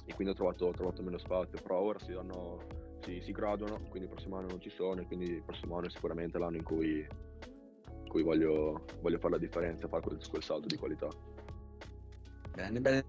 [0.05, 1.59] e quindi ho trovato, ho trovato meno spazio.
[1.61, 2.59] Però ora si, danno,
[3.03, 5.87] si, si graduano, quindi il prossimo anno non ci sono e quindi il prossimo anno
[5.87, 6.99] è sicuramente l'anno in cui,
[8.03, 11.07] in cui voglio, voglio fare la differenza, fare quel, quel salto di qualità.
[12.53, 13.05] Bene, bene.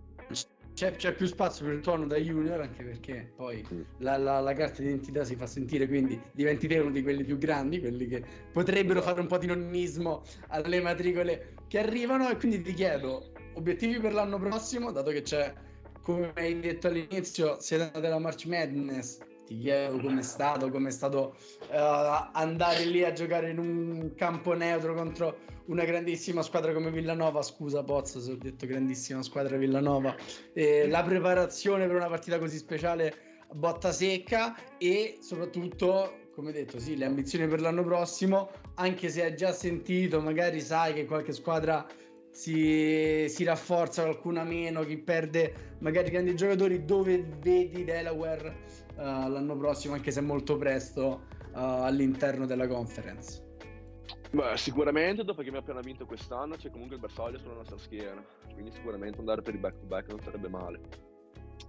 [0.74, 3.81] C'è, c'è più spazio per il tuo anno da junior anche perché poi Mm.
[3.98, 7.81] la, la- la carta d'identità si fa sentire, quindi diventi uno di quelli più grandi,
[7.81, 8.22] quelli che
[8.53, 12.29] potrebbero fare un po' di nonnismo alle matricole che arrivano.
[12.29, 15.55] E quindi ti chiedo, obiettivi per l'anno prossimo, dato che c'è,
[16.03, 21.37] come hai detto all'inizio, siete alla March Madness, ti chiedo com'è stato, com'è stato
[21.71, 27.43] uh, andare lì a giocare in un campo neutro contro una grandissima squadra come Villanova.
[27.43, 30.15] Scusa, Pozzo, se ho detto grandissima squadra Villanova.
[30.53, 36.96] Eh, la preparazione per una partita così speciale botta secca e soprattutto, come detto, sì,
[36.96, 41.85] le ambizioni per l'anno prossimo, anche se hai già sentito, magari sai che qualche squadra
[42.31, 48.55] si, si, rafforza, qualcuna meno, chi perde magari grandi giocatori, dove vedi Delaware
[48.94, 51.22] uh, l'anno prossimo, anche se molto presto,
[51.55, 53.44] uh, all'interno della conference?
[54.31, 58.24] Beh, sicuramente dopo che abbiamo appena vinto quest'anno c'è comunque il bersaglio sulla nostra schiena,
[58.53, 61.08] quindi sicuramente andare per il back to back non sarebbe male.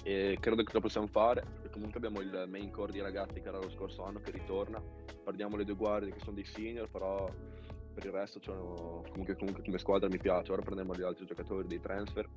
[0.04, 3.60] E credo che lo possiamo fare, comunque abbiamo il main core di ragazzi che era
[3.60, 4.82] lo scorso anno che ritorna,
[5.24, 7.30] perdiamo le due guardie che sono dei senior, però
[7.94, 8.40] per il resto
[9.12, 10.52] comunque, comunque come squadra mi piace.
[10.52, 12.28] Ora prendiamo gli altri giocatori dei transfer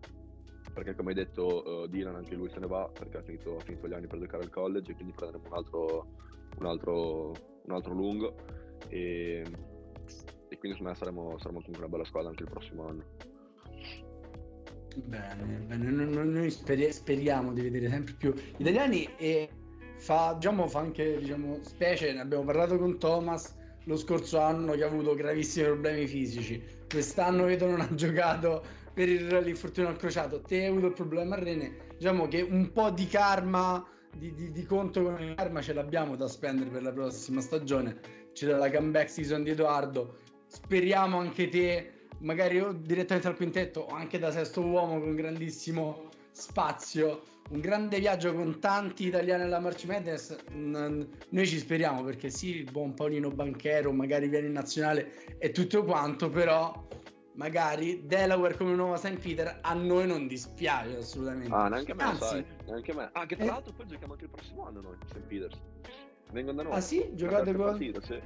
[0.72, 3.60] perché come hai detto uh, Dylan anche lui se ne va perché ha finito, ha
[3.60, 6.06] finito, gli anni per giocare al college e quindi prenderemo un altro,
[6.58, 7.32] un altro,
[7.64, 8.34] un altro lungo
[8.88, 9.44] e,
[10.48, 13.04] e, quindi secondo me saremo, saremo comunque una bella squadra anche il prossimo anno.
[14.96, 15.90] Bene, bene.
[15.90, 19.48] noi speriamo di vedere sempre più italiani e
[19.96, 24.84] fa, diciamo, fa anche diciamo, specie, ne abbiamo parlato con Thomas lo scorso anno che
[24.84, 26.62] ha avuto gravissimi problemi fisici.
[26.88, 30.40] Quest'anno vedo non ha giocato per l'infortunio al crociato.
[30.42, 31.76] Te hai avuto il problema a Rene.
[31.96, 33.84] Diciamo che un po' di karma,
[34.16, 37.98] di, di, di conto con il karma ce l'abbiamo da spendere per la prossima stagione.
[38.32, 40.18] C'è la comeback season di Edoardo.
[40.46, 46.08] Speriamo anche te, magari o direttamente al quintetto o anche da sesto uomo con grandissimo
[46.32, 50.36] spazio un grande viaggio con tanti italiani alla March Madness.
[50.52, 55.84] Noi ci speriamo perché sì, il buon Paolino Banchero magari viene in nazionale e tutto
[55.84, 56.86] quanto, però
[57.34, 59.18] magari Delaware come nuova St.
[59.18, 61.52] Peter a noi non dispiace assolutamente.
[61.52, 63.10] Ah, neanche a me, Anzi, sai, neanche a me.
[63.12, 63.48] Ah, che tra eh...
[63.48, 65.20] l'altro poi giochiamo anche il prossimo anno noi, St.
[65.20, 65.60] Peters.
[66.30, 66.72] Vengono da noi.
[66.72, 67.10] Ah sì?
[67.14, 67.66] Giocate con...
[67.66, 68.18] Partita, sì.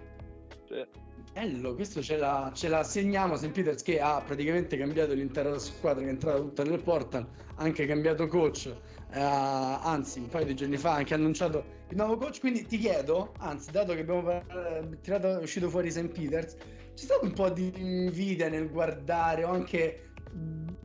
[0.68, 0.86] sì.
[1.32, 3.50] Bello, questo ce la, ce la segniamo St.
[3.50, 8.26] Peters che ha praticamente cambiato l'intera squadra che è entrata tutta nel portal, anche cambiato
[8.26, 8.66] coach,
[9.12, 13.34] eh, anzi un paio di giorni fa anche annunciato il nuovo coach, quindi ti chiedo,
[13.38, 16.08] anzi dato che abbiamo eh, tirato, uscito fuori St.
[16.08, 20.12] Peters, c'è stato un po' di invidia nel guardare o anche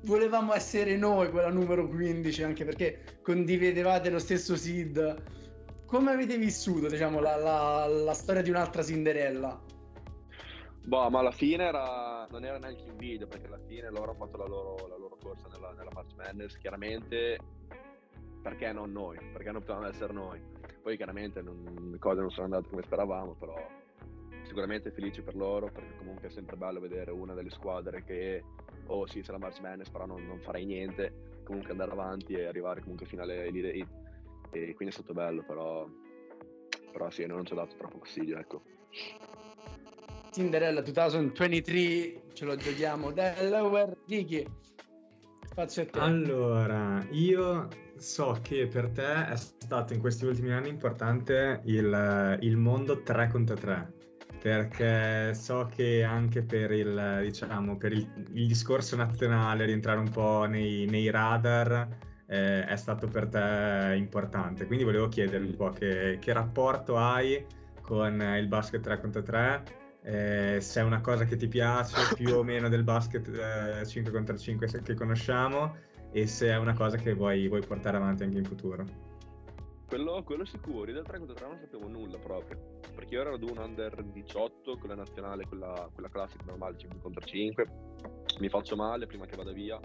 [0.03, 5.23] volevamo essere noi quella numero 15 anche perché condividevate lo stesso seed
[5.85, 9.61] come avete vissuto diciamo la, la, la storia di un'altra Cinderella?
[10.83, 14.25] Boh, ma alla fine era, non era neanche in video perché alla fine loro hanno
[14.25, 16.57] fatto la loro, la loro corsa nella, nella March Madness.
[16.57, 17.37] Chiaramente,
[18.41, 19.17] perché non noi?
[19.31, 20.41] Perché non potevamo essere noi?
[20.81, 23.55] Poi, chiaramente, non, le cose non sono andate come speravamo, però
[24.43, 28.43] sicuramente felici per loro perché comunque è sempre bello vedere una delle squadre che,
[28.87, 31.39] oh sì, c'è la March Madness, però non, non farei niente.
[31.43, 33.71] Comunque andare avanti e arrivare comunque fino alle Elite
[34.51, 35.87] E quindi è stato bello, però,
[36.91, 38.63] però sì, non ci ha dato troppo consiglio, ecco.
[40.31, 43.11] Cinderella 2023 ce lo giochiamo.
[43.11, 44.45] Delaware Ricky
[45.51, 45.99] spazio a te.
[45.99, 47.67] Allora io
[47.97, 53.27] so che per te è stato in questi ultimi anni importante il, il mondo 3
[53.27, 53.99] contro 3
[54.41, 60.45] perché so che anche per il, diciamo, per il, il discorso nazionale rientrare un po'
[60.45, 61.87] nei, nei radar
[62.25, 64.65] eh, è stato per te importante.
[64.65, 67.45] Quindi volevo chiederti un po' che, che rapporto hai
[67.81, 72.35] con il basket 3 contro 3 eh, se è una cosa che ti piace più
[72.35, 75.75] o meno del basket eh, 5 contro 5 che conosciamo
[76.11, 79.09] e se è una cosa che vuoi, vuoi portare avanti anche in futuro.
[79.87, 83.33] Quello, quello sicuro, io del 3 contro 3 non sapevo nulla proprio, perché io ero
[83.33, 87.65] ad un under 18 con la nazionale, quella, quella classica normale 5 contro 5,
[88.39, 89.77] mi faccio male prima che vada via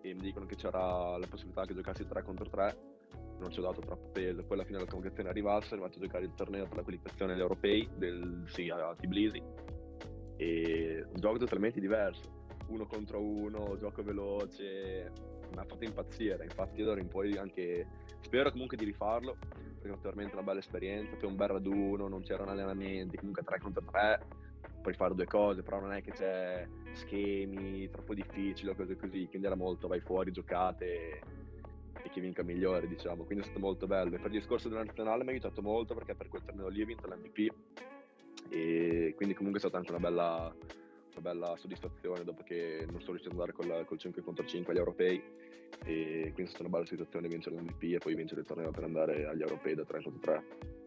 [0.00, 2.91] e mi dicono che c'era la possibilità che giocassi 3 contro 3
[3.42, 4.42] non ci ho dato troppo peso.
[4.42, 7.40] Poi alla fine la convocazione è arrivato a giocare il torneo per la qualificazione agli
[7.40, 9.42] europei del, sì, a Tbilisi.
[10.36, 12.40] E un gioco totalmente diverso.
[12.68, 15.12] Uno contro uno, gioco veloce,
[15.52, 16.44] mi ha fatto impazzire.
[16.44, 17.86] Infatti, d'ora in poi anche
[18.20, 19.36] spero comunque di rifarlo
[19.80, 21.16] perché è veramente una bella esperienza.
[21.16, 24.50] Poi un bel raduno, non c'erano allenamenti, comunque 3 contro 3
[24.82, 29.26] puoi fare due cose, però non è che c'è schemi troppo difficili o cose così,
[29.28, 31.20] quindi era molto vai fuori, giocate
[32.02, 33.24] e chi vinca migliore, diciamo.
[33.24, 34.14] Quindi è stato molto bello.
[34.14, 36.82] E per il discorso della nazionale mi ha aiutato molto perché per quel torneo lì
[36.82, 37.54] ho vinto l'MVP
[38.48, 43.12] e quindi comunque è stata anche una bella, una bella soddisfazione dopo che non sono
[43.12, 45.22] riuscito ad andare col, col 5 contro 5 agli europei
[45.84, 48.84] e quindi è stata una bella situazione vincere l'MVP e poi vincere il torneo per
[48.84, 50.80] andare agli europei da 3 contro 3.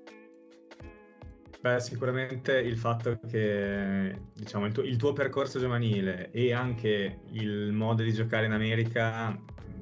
[1.59, 7.71] Beh, sicuramente il fatto che diciamo, il, tuo, il tuo percorso giovanile e anche il
[7.71, 9.35] modo di giocare in America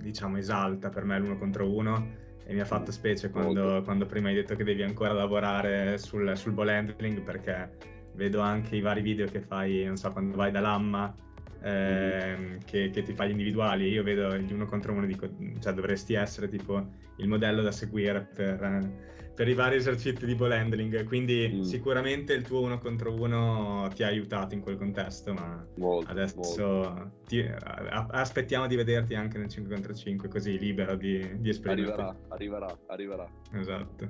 [0.04, 4.28] diciamo, esalta per me l'uno contro uno e mi ha fatto specie quando, quando, prima
[4.28, 7.72] hai detto che devi ancora lavorare sul, sul ball handling perché
[8.16, 11.16] vedo anche i vari video che fai, non so, quando vai da Lamma
[11.62, 13.90] ehm, che, che, ti fa gli individuali.
[13.90, 15.28] Io vedo gli uno contro uno, dico,
[15.60, 16.86] cioè dovresti essere tipo
[17.18, 18.92] il modello da seguire per,
[19.36, 21.04] per i vari esercizi di ball handling.
[21.06, 21.62] Quindi mm.
[21.62, 26.36] sicuramente il tuo uno contro uno ti ha aiutato in quel contesto, ma molto, adesso
[26.36, 27.12] molto.
[27.26, 31.92] Ti, a, aspettiamo di vederti anche nel 5 contro 5, così libero di, di esprimerti.
[31.92, 33.28] Arriverà, arriverà, arriverà.
[33.54, 34.10] Esatto.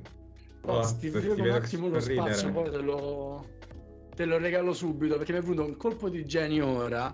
[0.66, 3.50] Oh, oh, ti, ti vedo un attimo lo spazio, poi te lo,
[4.16, 7.14] te lo regalo subito perché mi è venuto un colpo di genio ora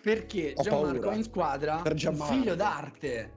[0.00, 1.16] perché Ho Gianmarco paura.
[1.16, 3.32] in squadra un figlio d'arte.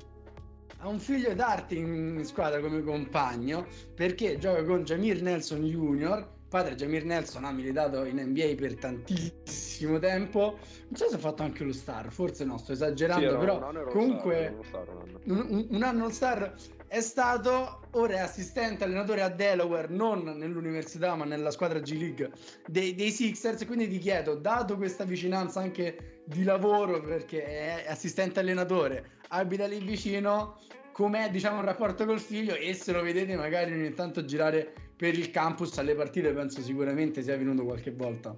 [0.79, 6.35] Ha un figlio d'arte in squadra come compagno perché gioca con Jamir Nelson Jr.
[6.49, 10.57] Padre Jamir Nelson ha militato in NBA per tantissimo tempo.
[10.87, 13.85] Non so se ha fatto anche lo star, forse no, sto esagerando, sì, però un
[13.89, 14.87] comunque star,
[15.25, 16.53] un, un, anno star
[16.87, 22.31] è stato, ora è assistente allenatore a Delaware, non nell'università ma nella squadra G League
[22.65, 28.39] dei, dei Sixers, quindi ti chiedo, dato questa vicinanza anche di lavoro, perché è assistente
[28.39, 30.59] allenatore, abita lì vicino,
[30.91, 35.17] com'è diciamo il rapporto col figlio e se lo vedete magari ogni tanto girare per
[35.17, 38.35] il campus alle partite, penso sicuramente sia venuto qualche volta.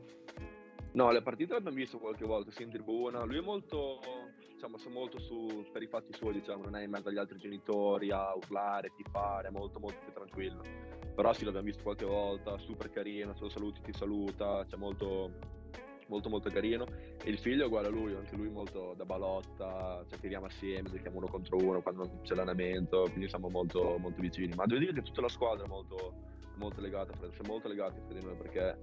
[0.92, 3.24] No, le partite l'abbiamo visto qualche volta, sì, in tribuna.
[3.24, 4.00] Lui è molto,
[4.52, 8.12] diciamo, molto su, per i fatti suoi, diciamo, non è in mezzo agli altri genitori
[8.12, 10.62] a urlare, tifare, è molto, molto più tranquillo.
[11.16, 15.32] Però sì, l'abbiamo visto qualche volta, super carino, se lo saluti ti saluta, cioè molto,
[16.10, 16.86] molto, molto carino.
[17.24, 20.90] E il figlio è uguale a lui, anche lui molto da balotta, cioè tiriamo assieme,
[20.90, 24.54] giochiamo uno contro uno quando c'è l'allenamento, quindi siamo molto, molto vicini.
[24.56, 26.14] Ma devo dire che tutta la squadra è molto,
[26.56, 28.78] molto legata, siamo molto legati fra di noi perché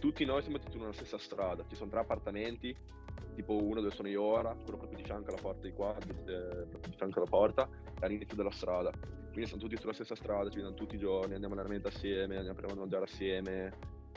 [0.00, 2.74] tutti noi siamo tutti nella stessa strada, ci sono tre appartamenti,
[3.34, 6.66] tipo uno dove sono io ora, quello proprio di fianco alla porta di qua, proprio
[6.80, 7.68] di fianco alla porta,
[8.00, 8.90] è all'inizio della strada.
[9.30, 12.58] Quindi siamo tutti sulla stessa strada, ci vediamo tutti i giorni, andiamo all'allenamento assieme, andiamo
[12.58, 13.72] a mangiare assieme,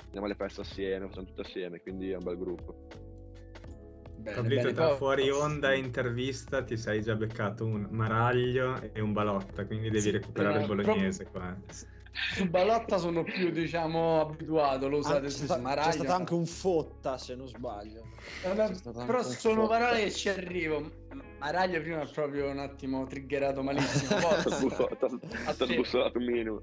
[0.06, 2.88] andiamo alle feste assieme, facciamo tutto assieme, quindi è un bel gruppo.
[4.24, 4.98] Bene, Capito, tra poi...
[4.98, 10.02] fuori onda e intervista ti sei già beccato un Maraglio e un Balotta, quindi devi
[10.02, 11.54] sì, recuperare il bolognese qua.
[12.36, 15.90] Su Balotta sono più, diciamo, abituato, lo usate su Smaraglia.
[15.90, 18.04] C'è stato anche un Fotta, se non sbaglio.
[18.44, 18.72] Eh,
[19.06, 20.90] però sono parole che ci arrivo.
[21.40, 24.16] Maraglia prima è proprio un attimo triggerato malissimo.
[25.46, 26.62] Ha sbussolato un minimo.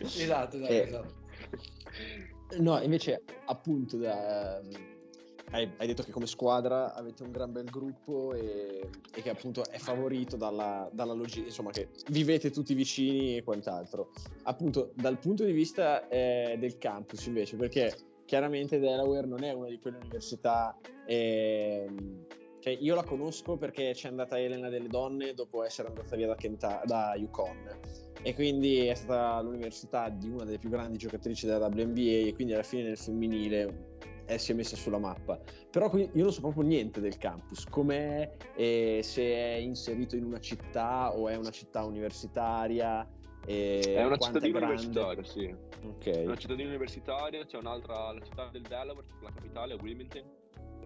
[0.00, 0.82] Esatto, esatto, eh.
[0.82, 1.14] esatto.
[2.58, 4.60] No, invece, appunto, da
[5.54, 9.64] hai, hai, detto che come squadra avete un gran bel gruppo e, e che appunto
[9.70, 14.10] è favorito dalla, dalla logica, insomma che vivete tutti vicini e quant'altro.
[14.42, 19.68] Appunto dal punto di vista eh, del campus invece, perché chiaramente Delaware non è una
[19.68, 20.76] di quelle università...
[21.06, 21.86] Eh,
[22.58, 26.34] cioè io la conosco perché c'è andata Elena delle donne dopo essere andata via da,
[26.34, 27.68] Kenta, da UConn
[28.26, 32.54] e quindi è stata l'università di una delle più grandi giocatrici della WNBA e quindi
[32.54, 35.38] alla fine nel femminile eh, si è messa sulla mappa.
[35.70, 40.24] Però qui io non so proprio niente del campus, com'è, eh, se è inserito in
[40.24, 43.06] una città o è una città universitaria.
[43.44, 45.54] Eh, è una cittadina universitaria, sì.
[45.96, 46.22] Okay.
[46.22, 50.22] È una cittadina universitaria, c'è un'altra, la città del Delaware, la capitale, Wilmington,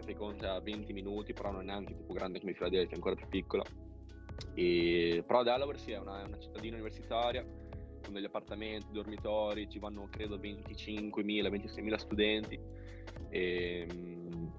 [0.05, 3.15] che conta a 20 minuti, però non è neanche più grande come Philadelphia, è ancora
[3.15, 3.63] più piccola.
[4.53, 7.45] E, però Delaware sì, è una, è una cittadina universitaria
[8.03, 12.59] con degli appartamenti, dormitori, ci vanno credo 25.000, 26.000 studenti
[13.29, 14.51] e, ehm,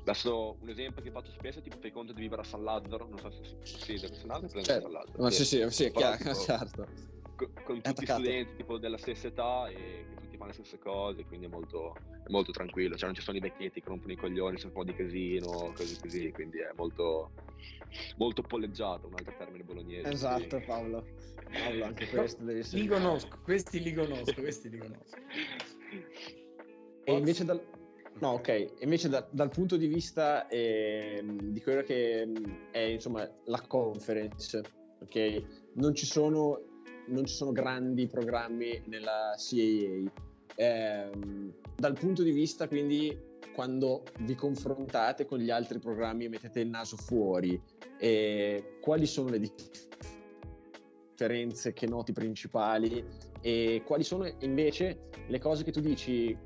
[0.00, 3.06] adesso un esempio che faccio spesso è tipo fai conto di vivere a San Lazzaro,
[3.08, 4.82] non so se sì, deve San Lazzaro prende certo.
[4.82, 5.22] San Lazzaro.
[5.22, 6.88] Ma sì, sì, sì, sì chiaro, tipo, certo.
[7.36, 11.24] Con, con tutti gli studenti tipo della stessa età e che fanno le stesse cose,
[11.24, 14.16] quindi è molto, è molto tranquillo, cioè non ci sono i vecchietti che rompono i
[14.16, 17.32] coglioni, c'è un po' di casino, così così, quindi è molto,
[18.16, 20.08] molto polleggiato, un altro termine bolognese.
[20.08, 20.64] Esatto, sì.
[20.64, 21.04] Paolo.
[21.50, 22.82] Paolo, anche questo devi essere.
[22.82, 25.16] Li conosco, questi li conosco, questi li conosco.
[27.04, 27.60] E invece dal,
[28.20, 28.74] No, ok.
[28.80, 34.62] Invece da, dal punto di vista eh, di quello che mm, è insomma la conference,
[35.00, 35.42] ok?
[35.74, 36.60] Non ci sono,
[37.06, 40.26] non ci sono grandi programmi nella CAA.
[40.60, 41.10] Eh,
[41.76, 43.16] dal punto di vista quindi
[43.54, 47.62] quando vi confrontate con gli altri programmi e mettete il naso fuori,
[47.96, 49.40] eh, quali sono le
[51.14, 53.04] differenze che noti principali
[53.40, 56.36] e quali sono invece le cose che tu dici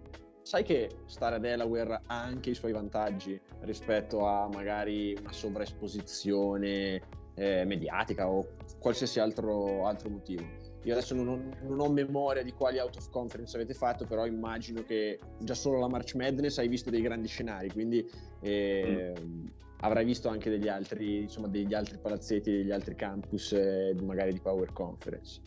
[0.42, 7.00] sai che stare a Delaware ha anche i suoi vantaggi rispetto a magari una sovraesposizione
[7.34, 10.44] eh, mediatica o qualsiasi altro, altro, motivo.
[10.84, 14.26] Io adesso non ho, non ho, memoria di quali out of conference avete fatto, però
[14.26, 18.04] immagino che già solo la March Madness hai visto dei grandi scenari, quindi
[18.40, 19.46] eh, mm.
[19.80, 24.40] avrai visto anche degli altri, insomma, degli altri palazzetti, degli altri campus, eh, magari di
[24.40, 25.40] Power Conference.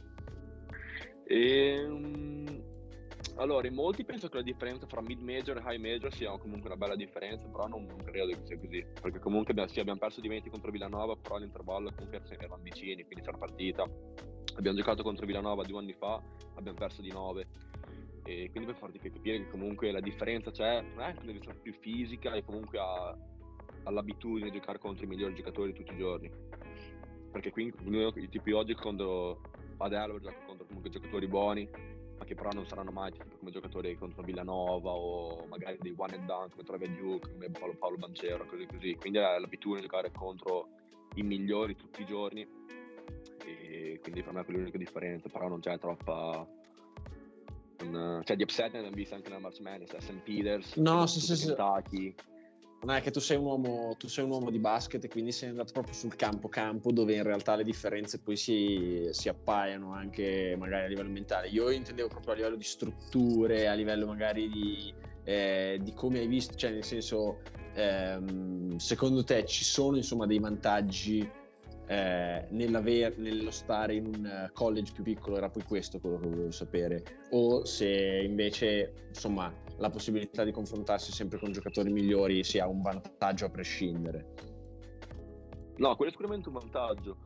[1.27, 2.63] E, um,
[3.38, 6.69] allora, in molti penso che la differenza fra mid major e high major sia comunque
[6.69, 8.86] una bella differenza, però non, non credo che sia così.
[9.01, 13.03] Perché comunque abbiamo, sì, abbiamo perso di 20 contro Villanova, però all'intervallo comunque erano vicini,
[13.03, 13.89] quindi c'era partita.
[14.56, 16.22] Abbiamo giocato contro Villanova due anni fa,
[16.56, 17.47] abbiamo perso di 9.
[18.24, 21.60] E quindi per farti capire che comunque la differenza c'è, non è che deve essere
[21.62, 23.10] più fisica e comunque ha,
[23.84, 26.32] ha l'abitudine di giocare contro i migliori giocatori tutti i giorni.
[27.32, 27.72] Perché qui,
[28.30, 29.41] tipo oggi contro
[29.78, 31.70] ad Delaware gioco contro comunque giocatori buoni,
[32.18, 36.16] ma che però non saranno mai tipo, come giocatori contro Villanova o magari dei one
[36.16, 38.95] and done come Trevor Duke, come Paolo, Paolo Bancero, così così.
[38.95, 40.70] Quindi è l'abitudine di giocare contro
[41.16, 42.47] i migliori tutti i giorni
[43.76, 46.47] e quindi per me è l'unica differenza, però non c'è troppa...
[47.82, 50.21] Un, cioè di upset ne abbiamo visto anche nella March Madness, St.
[50.23, 52.15] Peters, no, sì, sì, Kentucky.
[52.17, 52.34] Sì
[52.86, 55.32] non è che tu sei, un uomo, tu sei un uomo di basket e quindi
[55.32, 59.91] sei andato proprio sul campo campo dove in realtà le differenze poi si, si appaiano
[59.91, 61.47] anche magari a livello mentale.
[61.47, 66.28] Io intendevo proprio a livello di strutture, a livello magari di, eh, di come hai
[66.28, 67.39] visto, cioè nel senso,
[67.73, 71.28] ehm, secondo te ci sono insomma dei vantaggi
[71.88, 77.03] eh, nello stare in un college più piccolo era poi questo quello che volevo sapere.
[77.31, 83.45] O se invece insomma la possibilità di confrontarsi sempre con giocatori migliori sia un vantaggio
[83.45, 84.33] a prescindere.
[85.77, 87.17] No quello è sicuramente un vantaggio.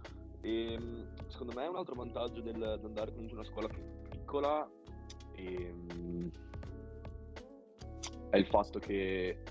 [0.41, 4.70] E ehm, secondo me un altro vantaggio del, andare comunque in una scuola più piccola
[5.36, 6.32] e, ehm,
[8.30, 9.41] è il fatto che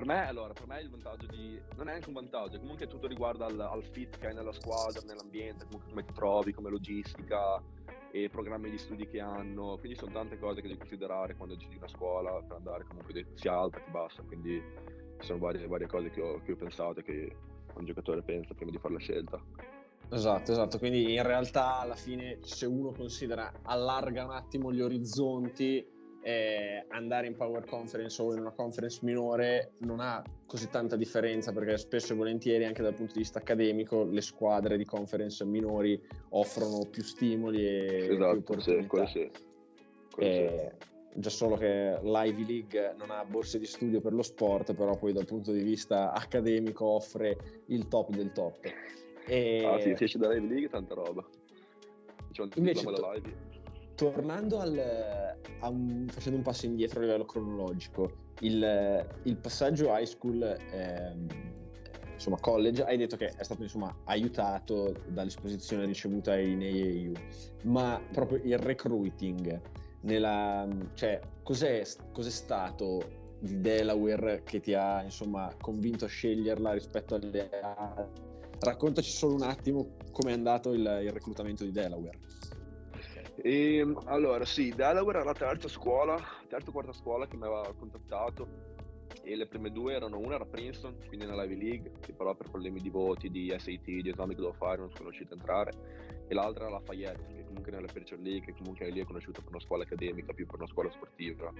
[0.00, 1.60] per me, allora, per me il vantaggio di...
[1.76, 5.02] non è neanche un vantaggio, comunque tutto riguarda al, al fit che hai nella squadra,
[5.04, 7.62] nell'ambiente, come ti trovi, come logistica
[8.10, 11.76] e programmi di studi che hanno, quindi sono tante cose che devi considerare quando giri
[11.76, 14.62] una scuola per andare comunque sia alta che bassa, quindi
[15.18, 17.36] sono varie, varie cose che ho, che ho pensato che
[17.74, 19.38] un giocatore pensa prima di fare la scelta.
[20.12, 25.98] Esatto, esatto, quindi in realtà alla fine se uno considera allarga un attimo gli orizzonti
[26.22, 31.52] eh, andare in power conference o in una conference minore non ha così tanta differenza
[31.52, 36.00] perché spesso e volentieri anche dal punto di vista accademico le squadre di conference minori
[36.30, 38.60] offrono più stimoli e esatto, più.
[38.60, 39.30] Sì, sì.
[40.18, 40.72] Eh,
[41.14, 45.12] già solo che l'Ivy League non ha borse di studio per lo sport però poi
[45.12, 48.58] dal punto di vista accademico offre il top del top
[49.26, 49.64] e...
[49.64, 51.26] ah sì, se esce dall'Ivy League tanta roba
[52.38, 53.20] un Invece, to-
[54.00, 60.56] tornando al, un, facendo un passo indietro a livello cronologico, il, il passaggio high school,
[60.70, 61.26] ehm,
[62.14, 67.12] insomma college, hai detto che è stato insomma aiutato dall'esposizione ricevuta in AAU,
[67.70, 69.60] ma proprio il recruiting,
[70.02, 77.16] nella, cioè cos'è, cos'è stato di Delaware che ti ha insomma convinto a sceglierla rispetto
[77.16, 78.28] alle altre?
[78.60, 82.29] Raccontaci solo un attimo com'è andato il, il reclutamento di Delaware.
[83.42, 87.44] E, ehm, allora, sì, Delaware era la terza scuola, terza o quarta scuola che mi
[87.44, 88.68] aveva contattato
[89.22, 92.50] e le prime due erano, una era Princeton, quindi nella Ivy League, che però per
[92.50, 95.72] problemi di voti, di SAT, di esami che devo fare non sono riuscito a entrare,
[96.28, 99.50] e l'altra era Lafayette, che comunque nella Aperture League, che comunque lì è conosciuta per
[99.50, 101.52] una scuola accademica, più per una scuola sportiva.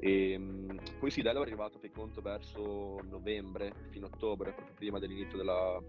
[0.00, 4.74] E, ehm, poi sì, Delaware è arrivato, fai conto, verso novembre, fino a ottobre, proprio
[4.74, 5.80] prima dell'inizio della,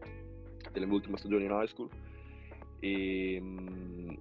[0.72, 1.90] delle ultime stagioni in high school,
[2.80, 4.18] e ehm,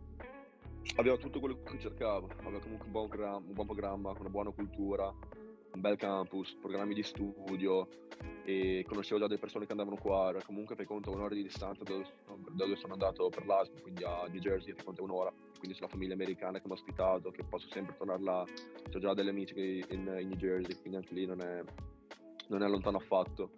[0.96, 4.50] aveva tutto quello che cercavo, aveva comunque un buon, gra- un buon programma, una buona
[4.50, 5.12] cultura,
[5.72, 7.88] un bel campus, programmi di studio
[8.44, 11.84] e conoscevo già delle persone che andavano qua, era comunque fai conto un'ora di distanza
[11.84, 11.94] da
[12.50, 15.88] dove, sono andato per l'ASP, quindi a New Jersey fai conto un'ora, quindi c'è la
[15.88, 19.54] famiglia americana che mi ha ospitato, che posso sempre tornare là, ho già delle amici
[19.56, 21.62] in, in, New Jersey, quindi anche lì non è,
[22.48, 23.50] non è lontano affatto.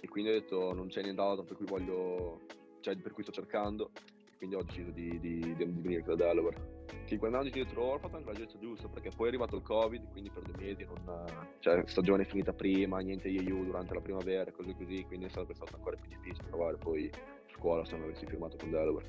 [0.00, 2.40] E quindi ho detto non c'è nient'altro per cui voglio,
[2.80, 3.90] cioè per cui sto cercando.
[4.36, 6.77] Quindi ho deciso di, di, di venire da Delaware.
[7.04, 10.10] Che hanno dietro ho fatto anche la scelta giusta perché poi è arrivato il covid
[10.10, 14.74] quindi per due mesi non, cioè stagione finita prima niente IU durante la primavera così
[14.74, 17.10] così quindi è stato, ancora più difficile trovare poi
[17.54, 19.06] scuola se non avessi firmato con Delaware.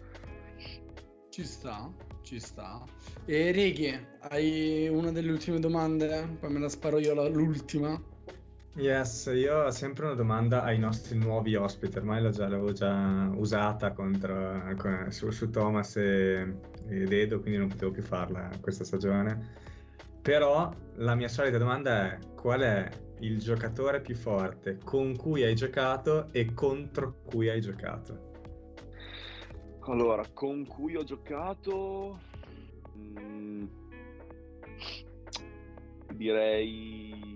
[1.30, 2.84] Ci sta ci sta.
[3.26, 6.38] E Righi hai una delle ultime domande?
[6.40, 8.00] Poi me la sparo io l'ultima
[8.76, 13.30] Yes, io ho sempre una domanda ai nostri nuovi ospiti, ormai l'ho già, l'avevo già
[13.36, 14.62] usata contro,
[15.10, 16.56] su, su, Thomas e,
[16.88, 19.68] ed Edo, quindi non potevo più farla questa stagione.
[20.22, 22.90] Però la mia solita domanda è qual è
[23.20, 28.28] il giocatore più forte con cui hai giocato e contro cui hai giocato?
[29.82, 32.20] Allora, con cui ho giocato...
[32.98, 33.66] Mm,
[36.14, 37.29] direi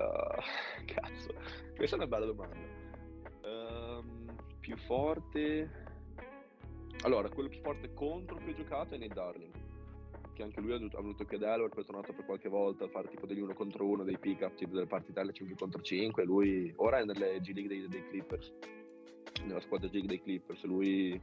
[0.86, 1.34] Cazzo,
[1.76, 2.68] questa è una bella domanda.
[3.44, 5.88] Ehm, più forte...
[7.02, 9.54] Allora, quello più forte contro cui ho giocato è Nate Darling.
[10.34, 12.84] Che anche lui ha, ha venuto qui a Delaware, poi è tornato per qualche volta
[12.84, 16.24] a fare tipo degli uno contro uno, dei pick-up, tipo delle partitelle 5 contro 5.
[16.24, 18.52] Lui ora è nelle G League dei, dei Clippers,
[19.44, 20.62] nella squadra G League dei Clippers.
[20.64, 21.18] Lui,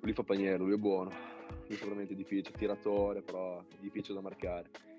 [0.00, 1.10] lui fa paniere, lui è buono.
[1.68, 4.93] Lui è veramente difficile, tiratore, però difficile da marcare.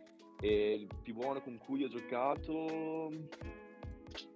[0.46, 3.10] E il più buono con cui ho giocato,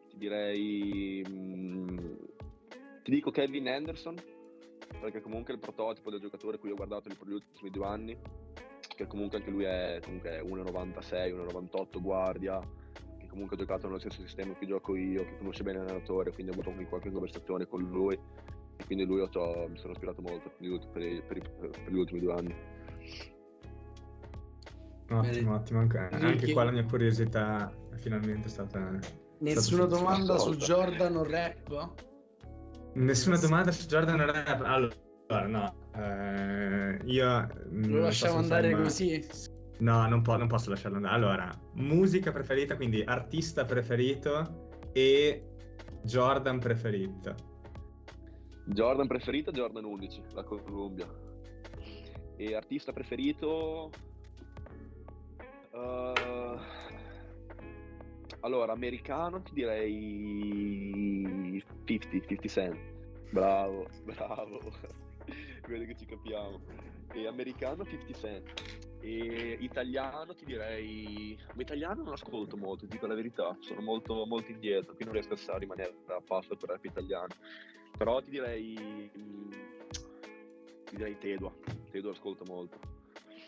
[0.10, 1.98] ti direi, mm,
[3.04, 4.16] ti dico Kevin Anderson,
[5.00, 8.18] perché comunque è il prototipo del giocatore cui ho guardato per gli ultimi due anni,
[8.96, 12.60] che comunque anche lui è, comunque 1,96, 1,98 guardia,
[13.20, 16.50] che comunque ha giocato nello stesso sistema che gioco io, che conosce bene l'allenatore, quindi
[16.50, 20.50] ho avuto anche qualche conversazione con lui, e quindi lui ho, mi sono ispirato molto
[20.58, 22.79] per per, per, per gli ultimi due anni.
[25.10, 25.80] Ottimo, ottimo.
[25.80, 29.00] Anche, anche qua la mia curiosità finalmente è stata...
[29.40, 31.94] Nessuna stata domanda su Jordan o rap?
[32.94, 34.62] Nessuna domanda su Jordan o rap?
[34.62, 35.92] Allora, no.
[35.96, 37.48] Eh, io...
[37.72, 38.82] Lo lasciamo andare ma...
[38.82, 39.26] così?
[39.80, 41.16] No, non, po- non posso lasciarlo andare.
[41.16, 45.44] Allora, musica preferita, quindi artista preferito e
[46.04, 47.36] Jordan preferito.
[48.66, 51.08] Jordan preferito, Jordan 11, la Columbia.
[52.36, 53.90] E artista preferito,
[55.80, 56.60] Uh,
[58.42, 62.78] allora, americano ti direi 50, 50 Cent.
[63.32, 64.60] Bravo, bravo.
[65.68, 66.60] Vedo che ci capiamo.
[67.14, 68.78] E americano 50 Cent.
[69.02, 71.40] E italiano ti direi...
[71.54, 73.56] Ma italiano non ascolto molto, dico la verità.
[73.62, 77.36] Sono molto, molto indietro, qui non riesco a rimanere a passo per rap italiano.
[77.98, 79.10] Però ti direi...
[80.84, 81.54] Ti direi Tedua.
[81.90, 82.99] Tedua ascolto molto.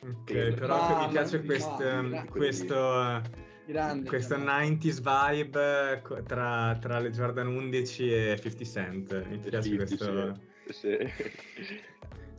[0.03, 3.21] Ok, però ah, mi piace questo, no, questo,
[3.67, 9.25] grande, questo 90s vibe tra, tra, le Jordan 11 e 50 Cent.
[9.27, 10.39] Mi piace 50, questo.
[10.69, 10.97] Sì.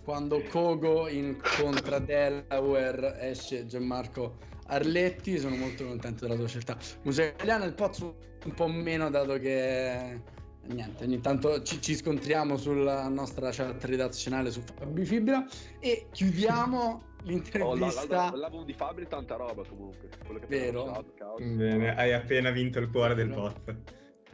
[0.03, 6.77] Quando Kogo incontra Delaware esce Gianmarco Arletti, sono molto contento della tua scelta.
[7.03, 10.21] Musica italiana, il Pozzo un po' meno dato che
[10.67, 15.47] niente, ogni tanto ci, ci, scontriamo sulla nostra chat redazionale su Fabi Fibra
[15.79, 18.33] e chiudiamo l'intervista.
[18.33, 20.09] Oh, l'album di Fabri tanta roba comunque.
[20.25, 20.83] Quello che Vero.
[20.85, 23.77] Usato, Bene, hai appena vinto il cuore del pot.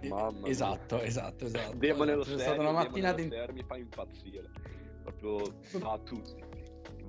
[0.02, 1.76] Mamma esatto, esatto, esatto.
[1.76, 3.34] Demo nello C'è stata una mattinata in...
[3.52, 4.50] mi fa impazzire.
[5.02, 6.42] Proprio a tutti.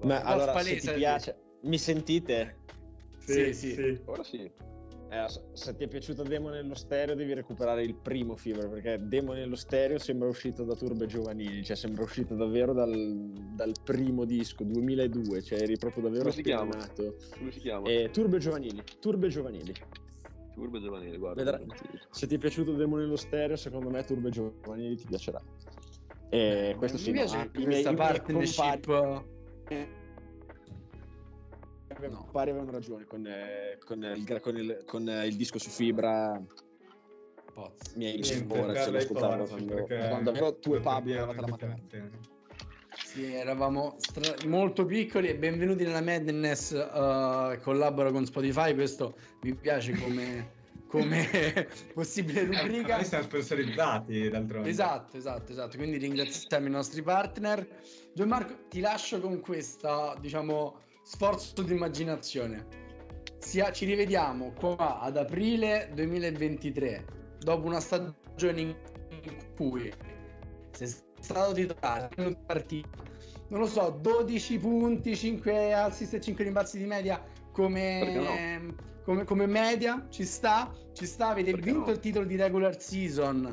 [0.03, 2.57] Ma allora, se ti piace, mi sentite?
[3.17, 4.01] Sì, sì, sì.
[4.05, 4.51] Ora sì.
[5.12, 9.34] Eh, se ti è piaciuto Demo nello stereo devi recuperare il primo Fever perché Demo
[9.34, 14.64] nello stereo sembra uscito da Turbe Giovanili, cioè sembra uscito davvero dal, dal primo disco
[14.64, 16.76] 2002, cioè eri proprio davvero Come si chiama?
[16.76, 17.16] nato.
[17.38, 17.88] Come si chiama?
[17.88, 19.74] Eh, Turbe Giovanili, Turbe Giovanili.
[20.53, 21.43] Turbe Giovanili, guarda.
[21.43, 21.66] Vedrai,
[22.12, 25.41] se ti è piaciuto Demo nello stereo, secondo me Turbe Giovanili ti piacerà.
[26.30, 29.26] E questo mi sì, piace no, questa partnership
[32.07, 32.29] compari no.
[32.31, 36.41] pare avevano ragione con, eh, con, il, con, il, con eh, il, disco su fibra.
[37.53, 37.93] Pozz.
[37.95, 42.09] Mi hai ora se lo ascoltavo quando, quando avevo tu e Pablo eravate la mattina.
[43.05, 46.71] Sì, eravamo stra- molto piccoli e benvenuti nella Madness.
[46.71, 48.73] Uh, collaboro con Spotify.
[48.73, 50.51] Questo mi piace come,
[50.87, 52.97] come possibile rubrica.
[52.97, 54.69] Noi siamo sponsorizzati d'altronde.
[54.69, 55.77] Esatto, esatto, esatto.
[55.77, 57.67] Quindi ringraziamo i nostri partner.
[58.13, 62.68] Gianmarco, ti lascio con questa, diciamo, sforzo di immaginazione.
[63.39, 67.05] Ci rivediamo qua ad aprile 2023,
[67.39, 68.76] dopo una stagione in
[69.55, 69.91] cui
[70.70, 70.88] sei
[71.20, 72.10] stato titolare,
[72.45, 72.89] partita,
[73.47, 78.76] non lo so, 12 punti, 5 assist e 5 rimbalzi di media come, no?
[79.03, 81.91] come, come, media, ci sta, ci sta, avete Perché vinto no?
[81.91, 83.45] il titolo di regular season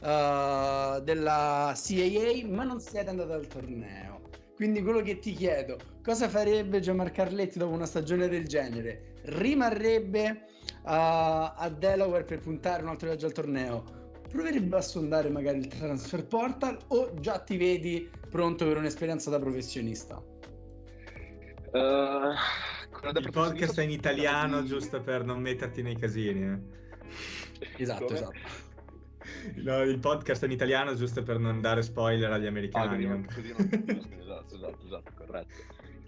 [0.00, 4.21] uh, della CAA, ma non siete andati al torneo.
[4.62, 9.14] Quindi quello che ti chiedo, cosa farebbe Gianmarco Carletti dopo una stagione del genere?
[9.22, 14.12] Rimarrebbe uh, a Delaware per puntare un altro viaggio al torneo?
[14.28, 19.40] Proverebbe a sondare magari il transfer portal o già ti vedi pronto per un'esperienza da
[19.40, 20.22] professionista?
[21.72, 22.30] Uh,
[23.18, 26.52] il podcast è in italiano giusto per non metterti nei casini.
[26.52, 27.82] Eh.
[27.82, 28.16] Esatto, Come?
[28.16, 28.70] esatto.
[29.62, 33.04] No, il podcast in italiano giusto per non dare spoiler agli americani.
[33.04, 33.68] Ah, così non,
[34.20, 35.54] esatto, esatto, esatto, corretto.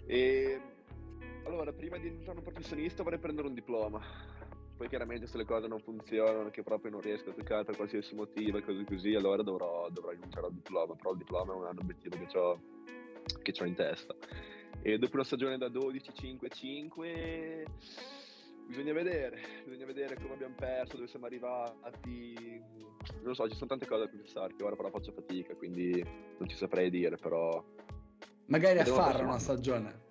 [0.05, 0.59] E
[1.45, 4.01] allora, prima di diventare un professionista vorrei prendere un diploma.
[4.77, 8.13] Poi chiaramente se le cose non funzionano, che proprio non riesco a giocare per qualsiasi
[8.13, 10.95] motivo e cose così, allora dovrò, dovrò rinunciare al diploma.
[10.95, 12.61] Però il diploma è un obiettivo che ho,
[13.41, 14.13] che ho in testa.
[14.81, 17.65] E dopo una stagione da 12, 5, 5
[18.67, 22.61] Bisogna vedere, bisogna vedere come abbiamo perso, dove siamo arrivati.
[23.13, 26.03] Non lo so, ci sono tante cose da pensare, che ora però faccio fatica, quindi
[26.37, 27.63] non ci saprei dire, però...
[28.47, 30.03] Magari a cosa- una stagione.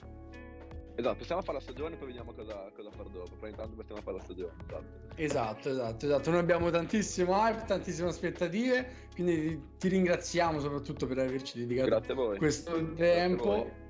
[0.97, 4.01] Esatto, possiamo fare la stagione e poi vediamo cosa, cosa fare dopo, però intanto possiamo
[4.01, 4.53] fare la stagione.
[4.67, 5.03] esatto.
[5.17, 6.31] Esatto, esatto, esatto.
[6.31, 13.83] Noi abbiamo tantissimo hype, tantissime aspettative, quindi ti ringraziamo soprattutto per averci dedicato questo tempo.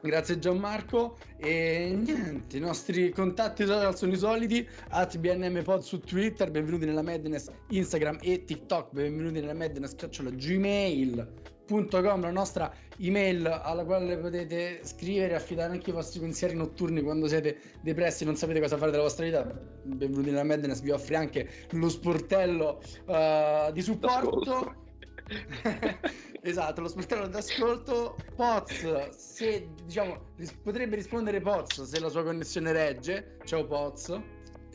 [0.00, 1.16] Grazie Gianmarco.
[1.36, 4.66] E niente, i nostri contatti social sono i soliti.
[4.90, 7.50] At BNMPod su Twitter, benvenuti nella Madness.
[7.70, 15.32] Instagram e TikTok, benvenuti nella Madness chiocciola gmail.com la nostra email alla quale potete scrivere
[15.32, 18.92] e affidare anche i vostri pensieri notturni quando siete depressi e non sapete cosa fare
[18.92, 19.42] della vostra vita.
[19.82, 24.86] Benvenuti nella Madness vi offre anche lo sportello eh, di supporto.
[26.42, 28.16] esatto, lo sportello d'ascolto.
[28.34, 33.36] Poz, se diciamo, ris- potrebbe rispondere Poz se la sua connessione regge.
[33.44, 34.18] Ciao Poz.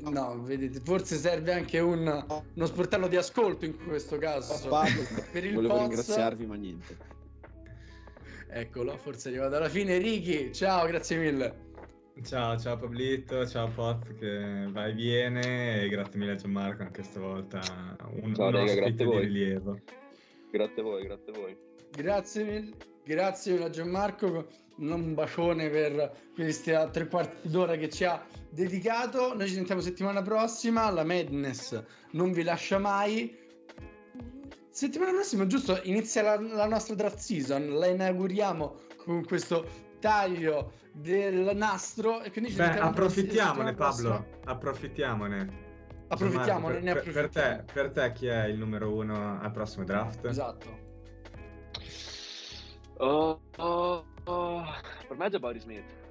[0.02, 4.68] No, vedete, forse serve anche un, uno sportello di ascolto in questo caso.
[4.68, 5.02] Pablo,
[5.32, 5.82] Per il volevo Poz.
[5.88, 6.98] ringraziarvi, ma niente.
[8.50, 9.98] Eccolo, forse è arrivato alla fine.
[9.98, 11.72] Ricky, ciao, grazie mille.
[12.24, 17.02] Ciao, ciao Pablito, ciao Pot che va e viene e grazie mille a Gianmarco anche
[17.02, 17.60] stavolta
[18.22, 19.20] un, Ciao, un raga, ospite di voi.
[19.26, 19.80] rilievo.
[20.54, 21.58] Grazie a voi, grazie a voi.
[21.90, 22.74] Grazie mille,
[23.04, 24.48] grazie mille a Gianmarco.
[24.76, 29.36] Un bacione per questi tre quarti d'ora che ci ha dedicato.
[29.36, 30.92] Noi ci sentiamo settimana prossima.
[30.92, 33.36] La Madness non vi lascia mai.
[34.70, 37.74] Settimana prossima, giusto, inizia la, la nostra draft season.
[37.74, 39.66] La inauguriamo con questo
[40.00, 42.22] taglio del nastro.
[42.22, 44.10] E quindi ci Beh, sentiamo approfittiamone settimana prossima.
[44.18, 45.63] Pablo, approfittiamone.
[46.14, 47.56] Approfittiamone, ne Gianmarco, per, per, per approfittiamo.
[47.58, 50.26] te, per te chi è il numero uno al prossimo draft?
[50.26, 50.80] Esatto.
[52.98, 54.64] Oh, oh, oh.
[55.08, 56.02] Per me è Jabari Smith.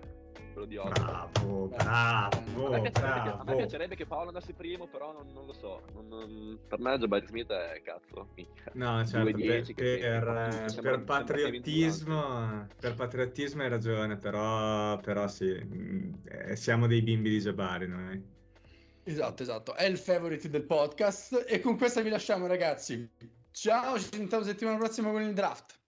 [0.52, 1.00] Quello di oggi.
[1.00, 2.36] Bravo, Bravo.
[2.64, 3.56] A bravo, me, piacerebbe che, a me bravo.
[3.56, 5.80] piacerebbe che Paolo andasse primo, però non, non lo so.
[5.94, 8.28] Non- non- per me Jabari Smith è cazzo.
[8.72, 15.26] No, certo, 2-10 per, che per, sembra- per patriottismo, per patriottismo hai ragione, però, però
[15.28, 18.40] sì, mh, eh, siamo dei bimbi di Jabari noi.
[19.04, 23.08] Esatto, esatto, è il favorite del podcast e con questa vi lasciamo ragazzi.
[23.50, 25.80] Ciao, ci sentiamo settimana prossima con il draft.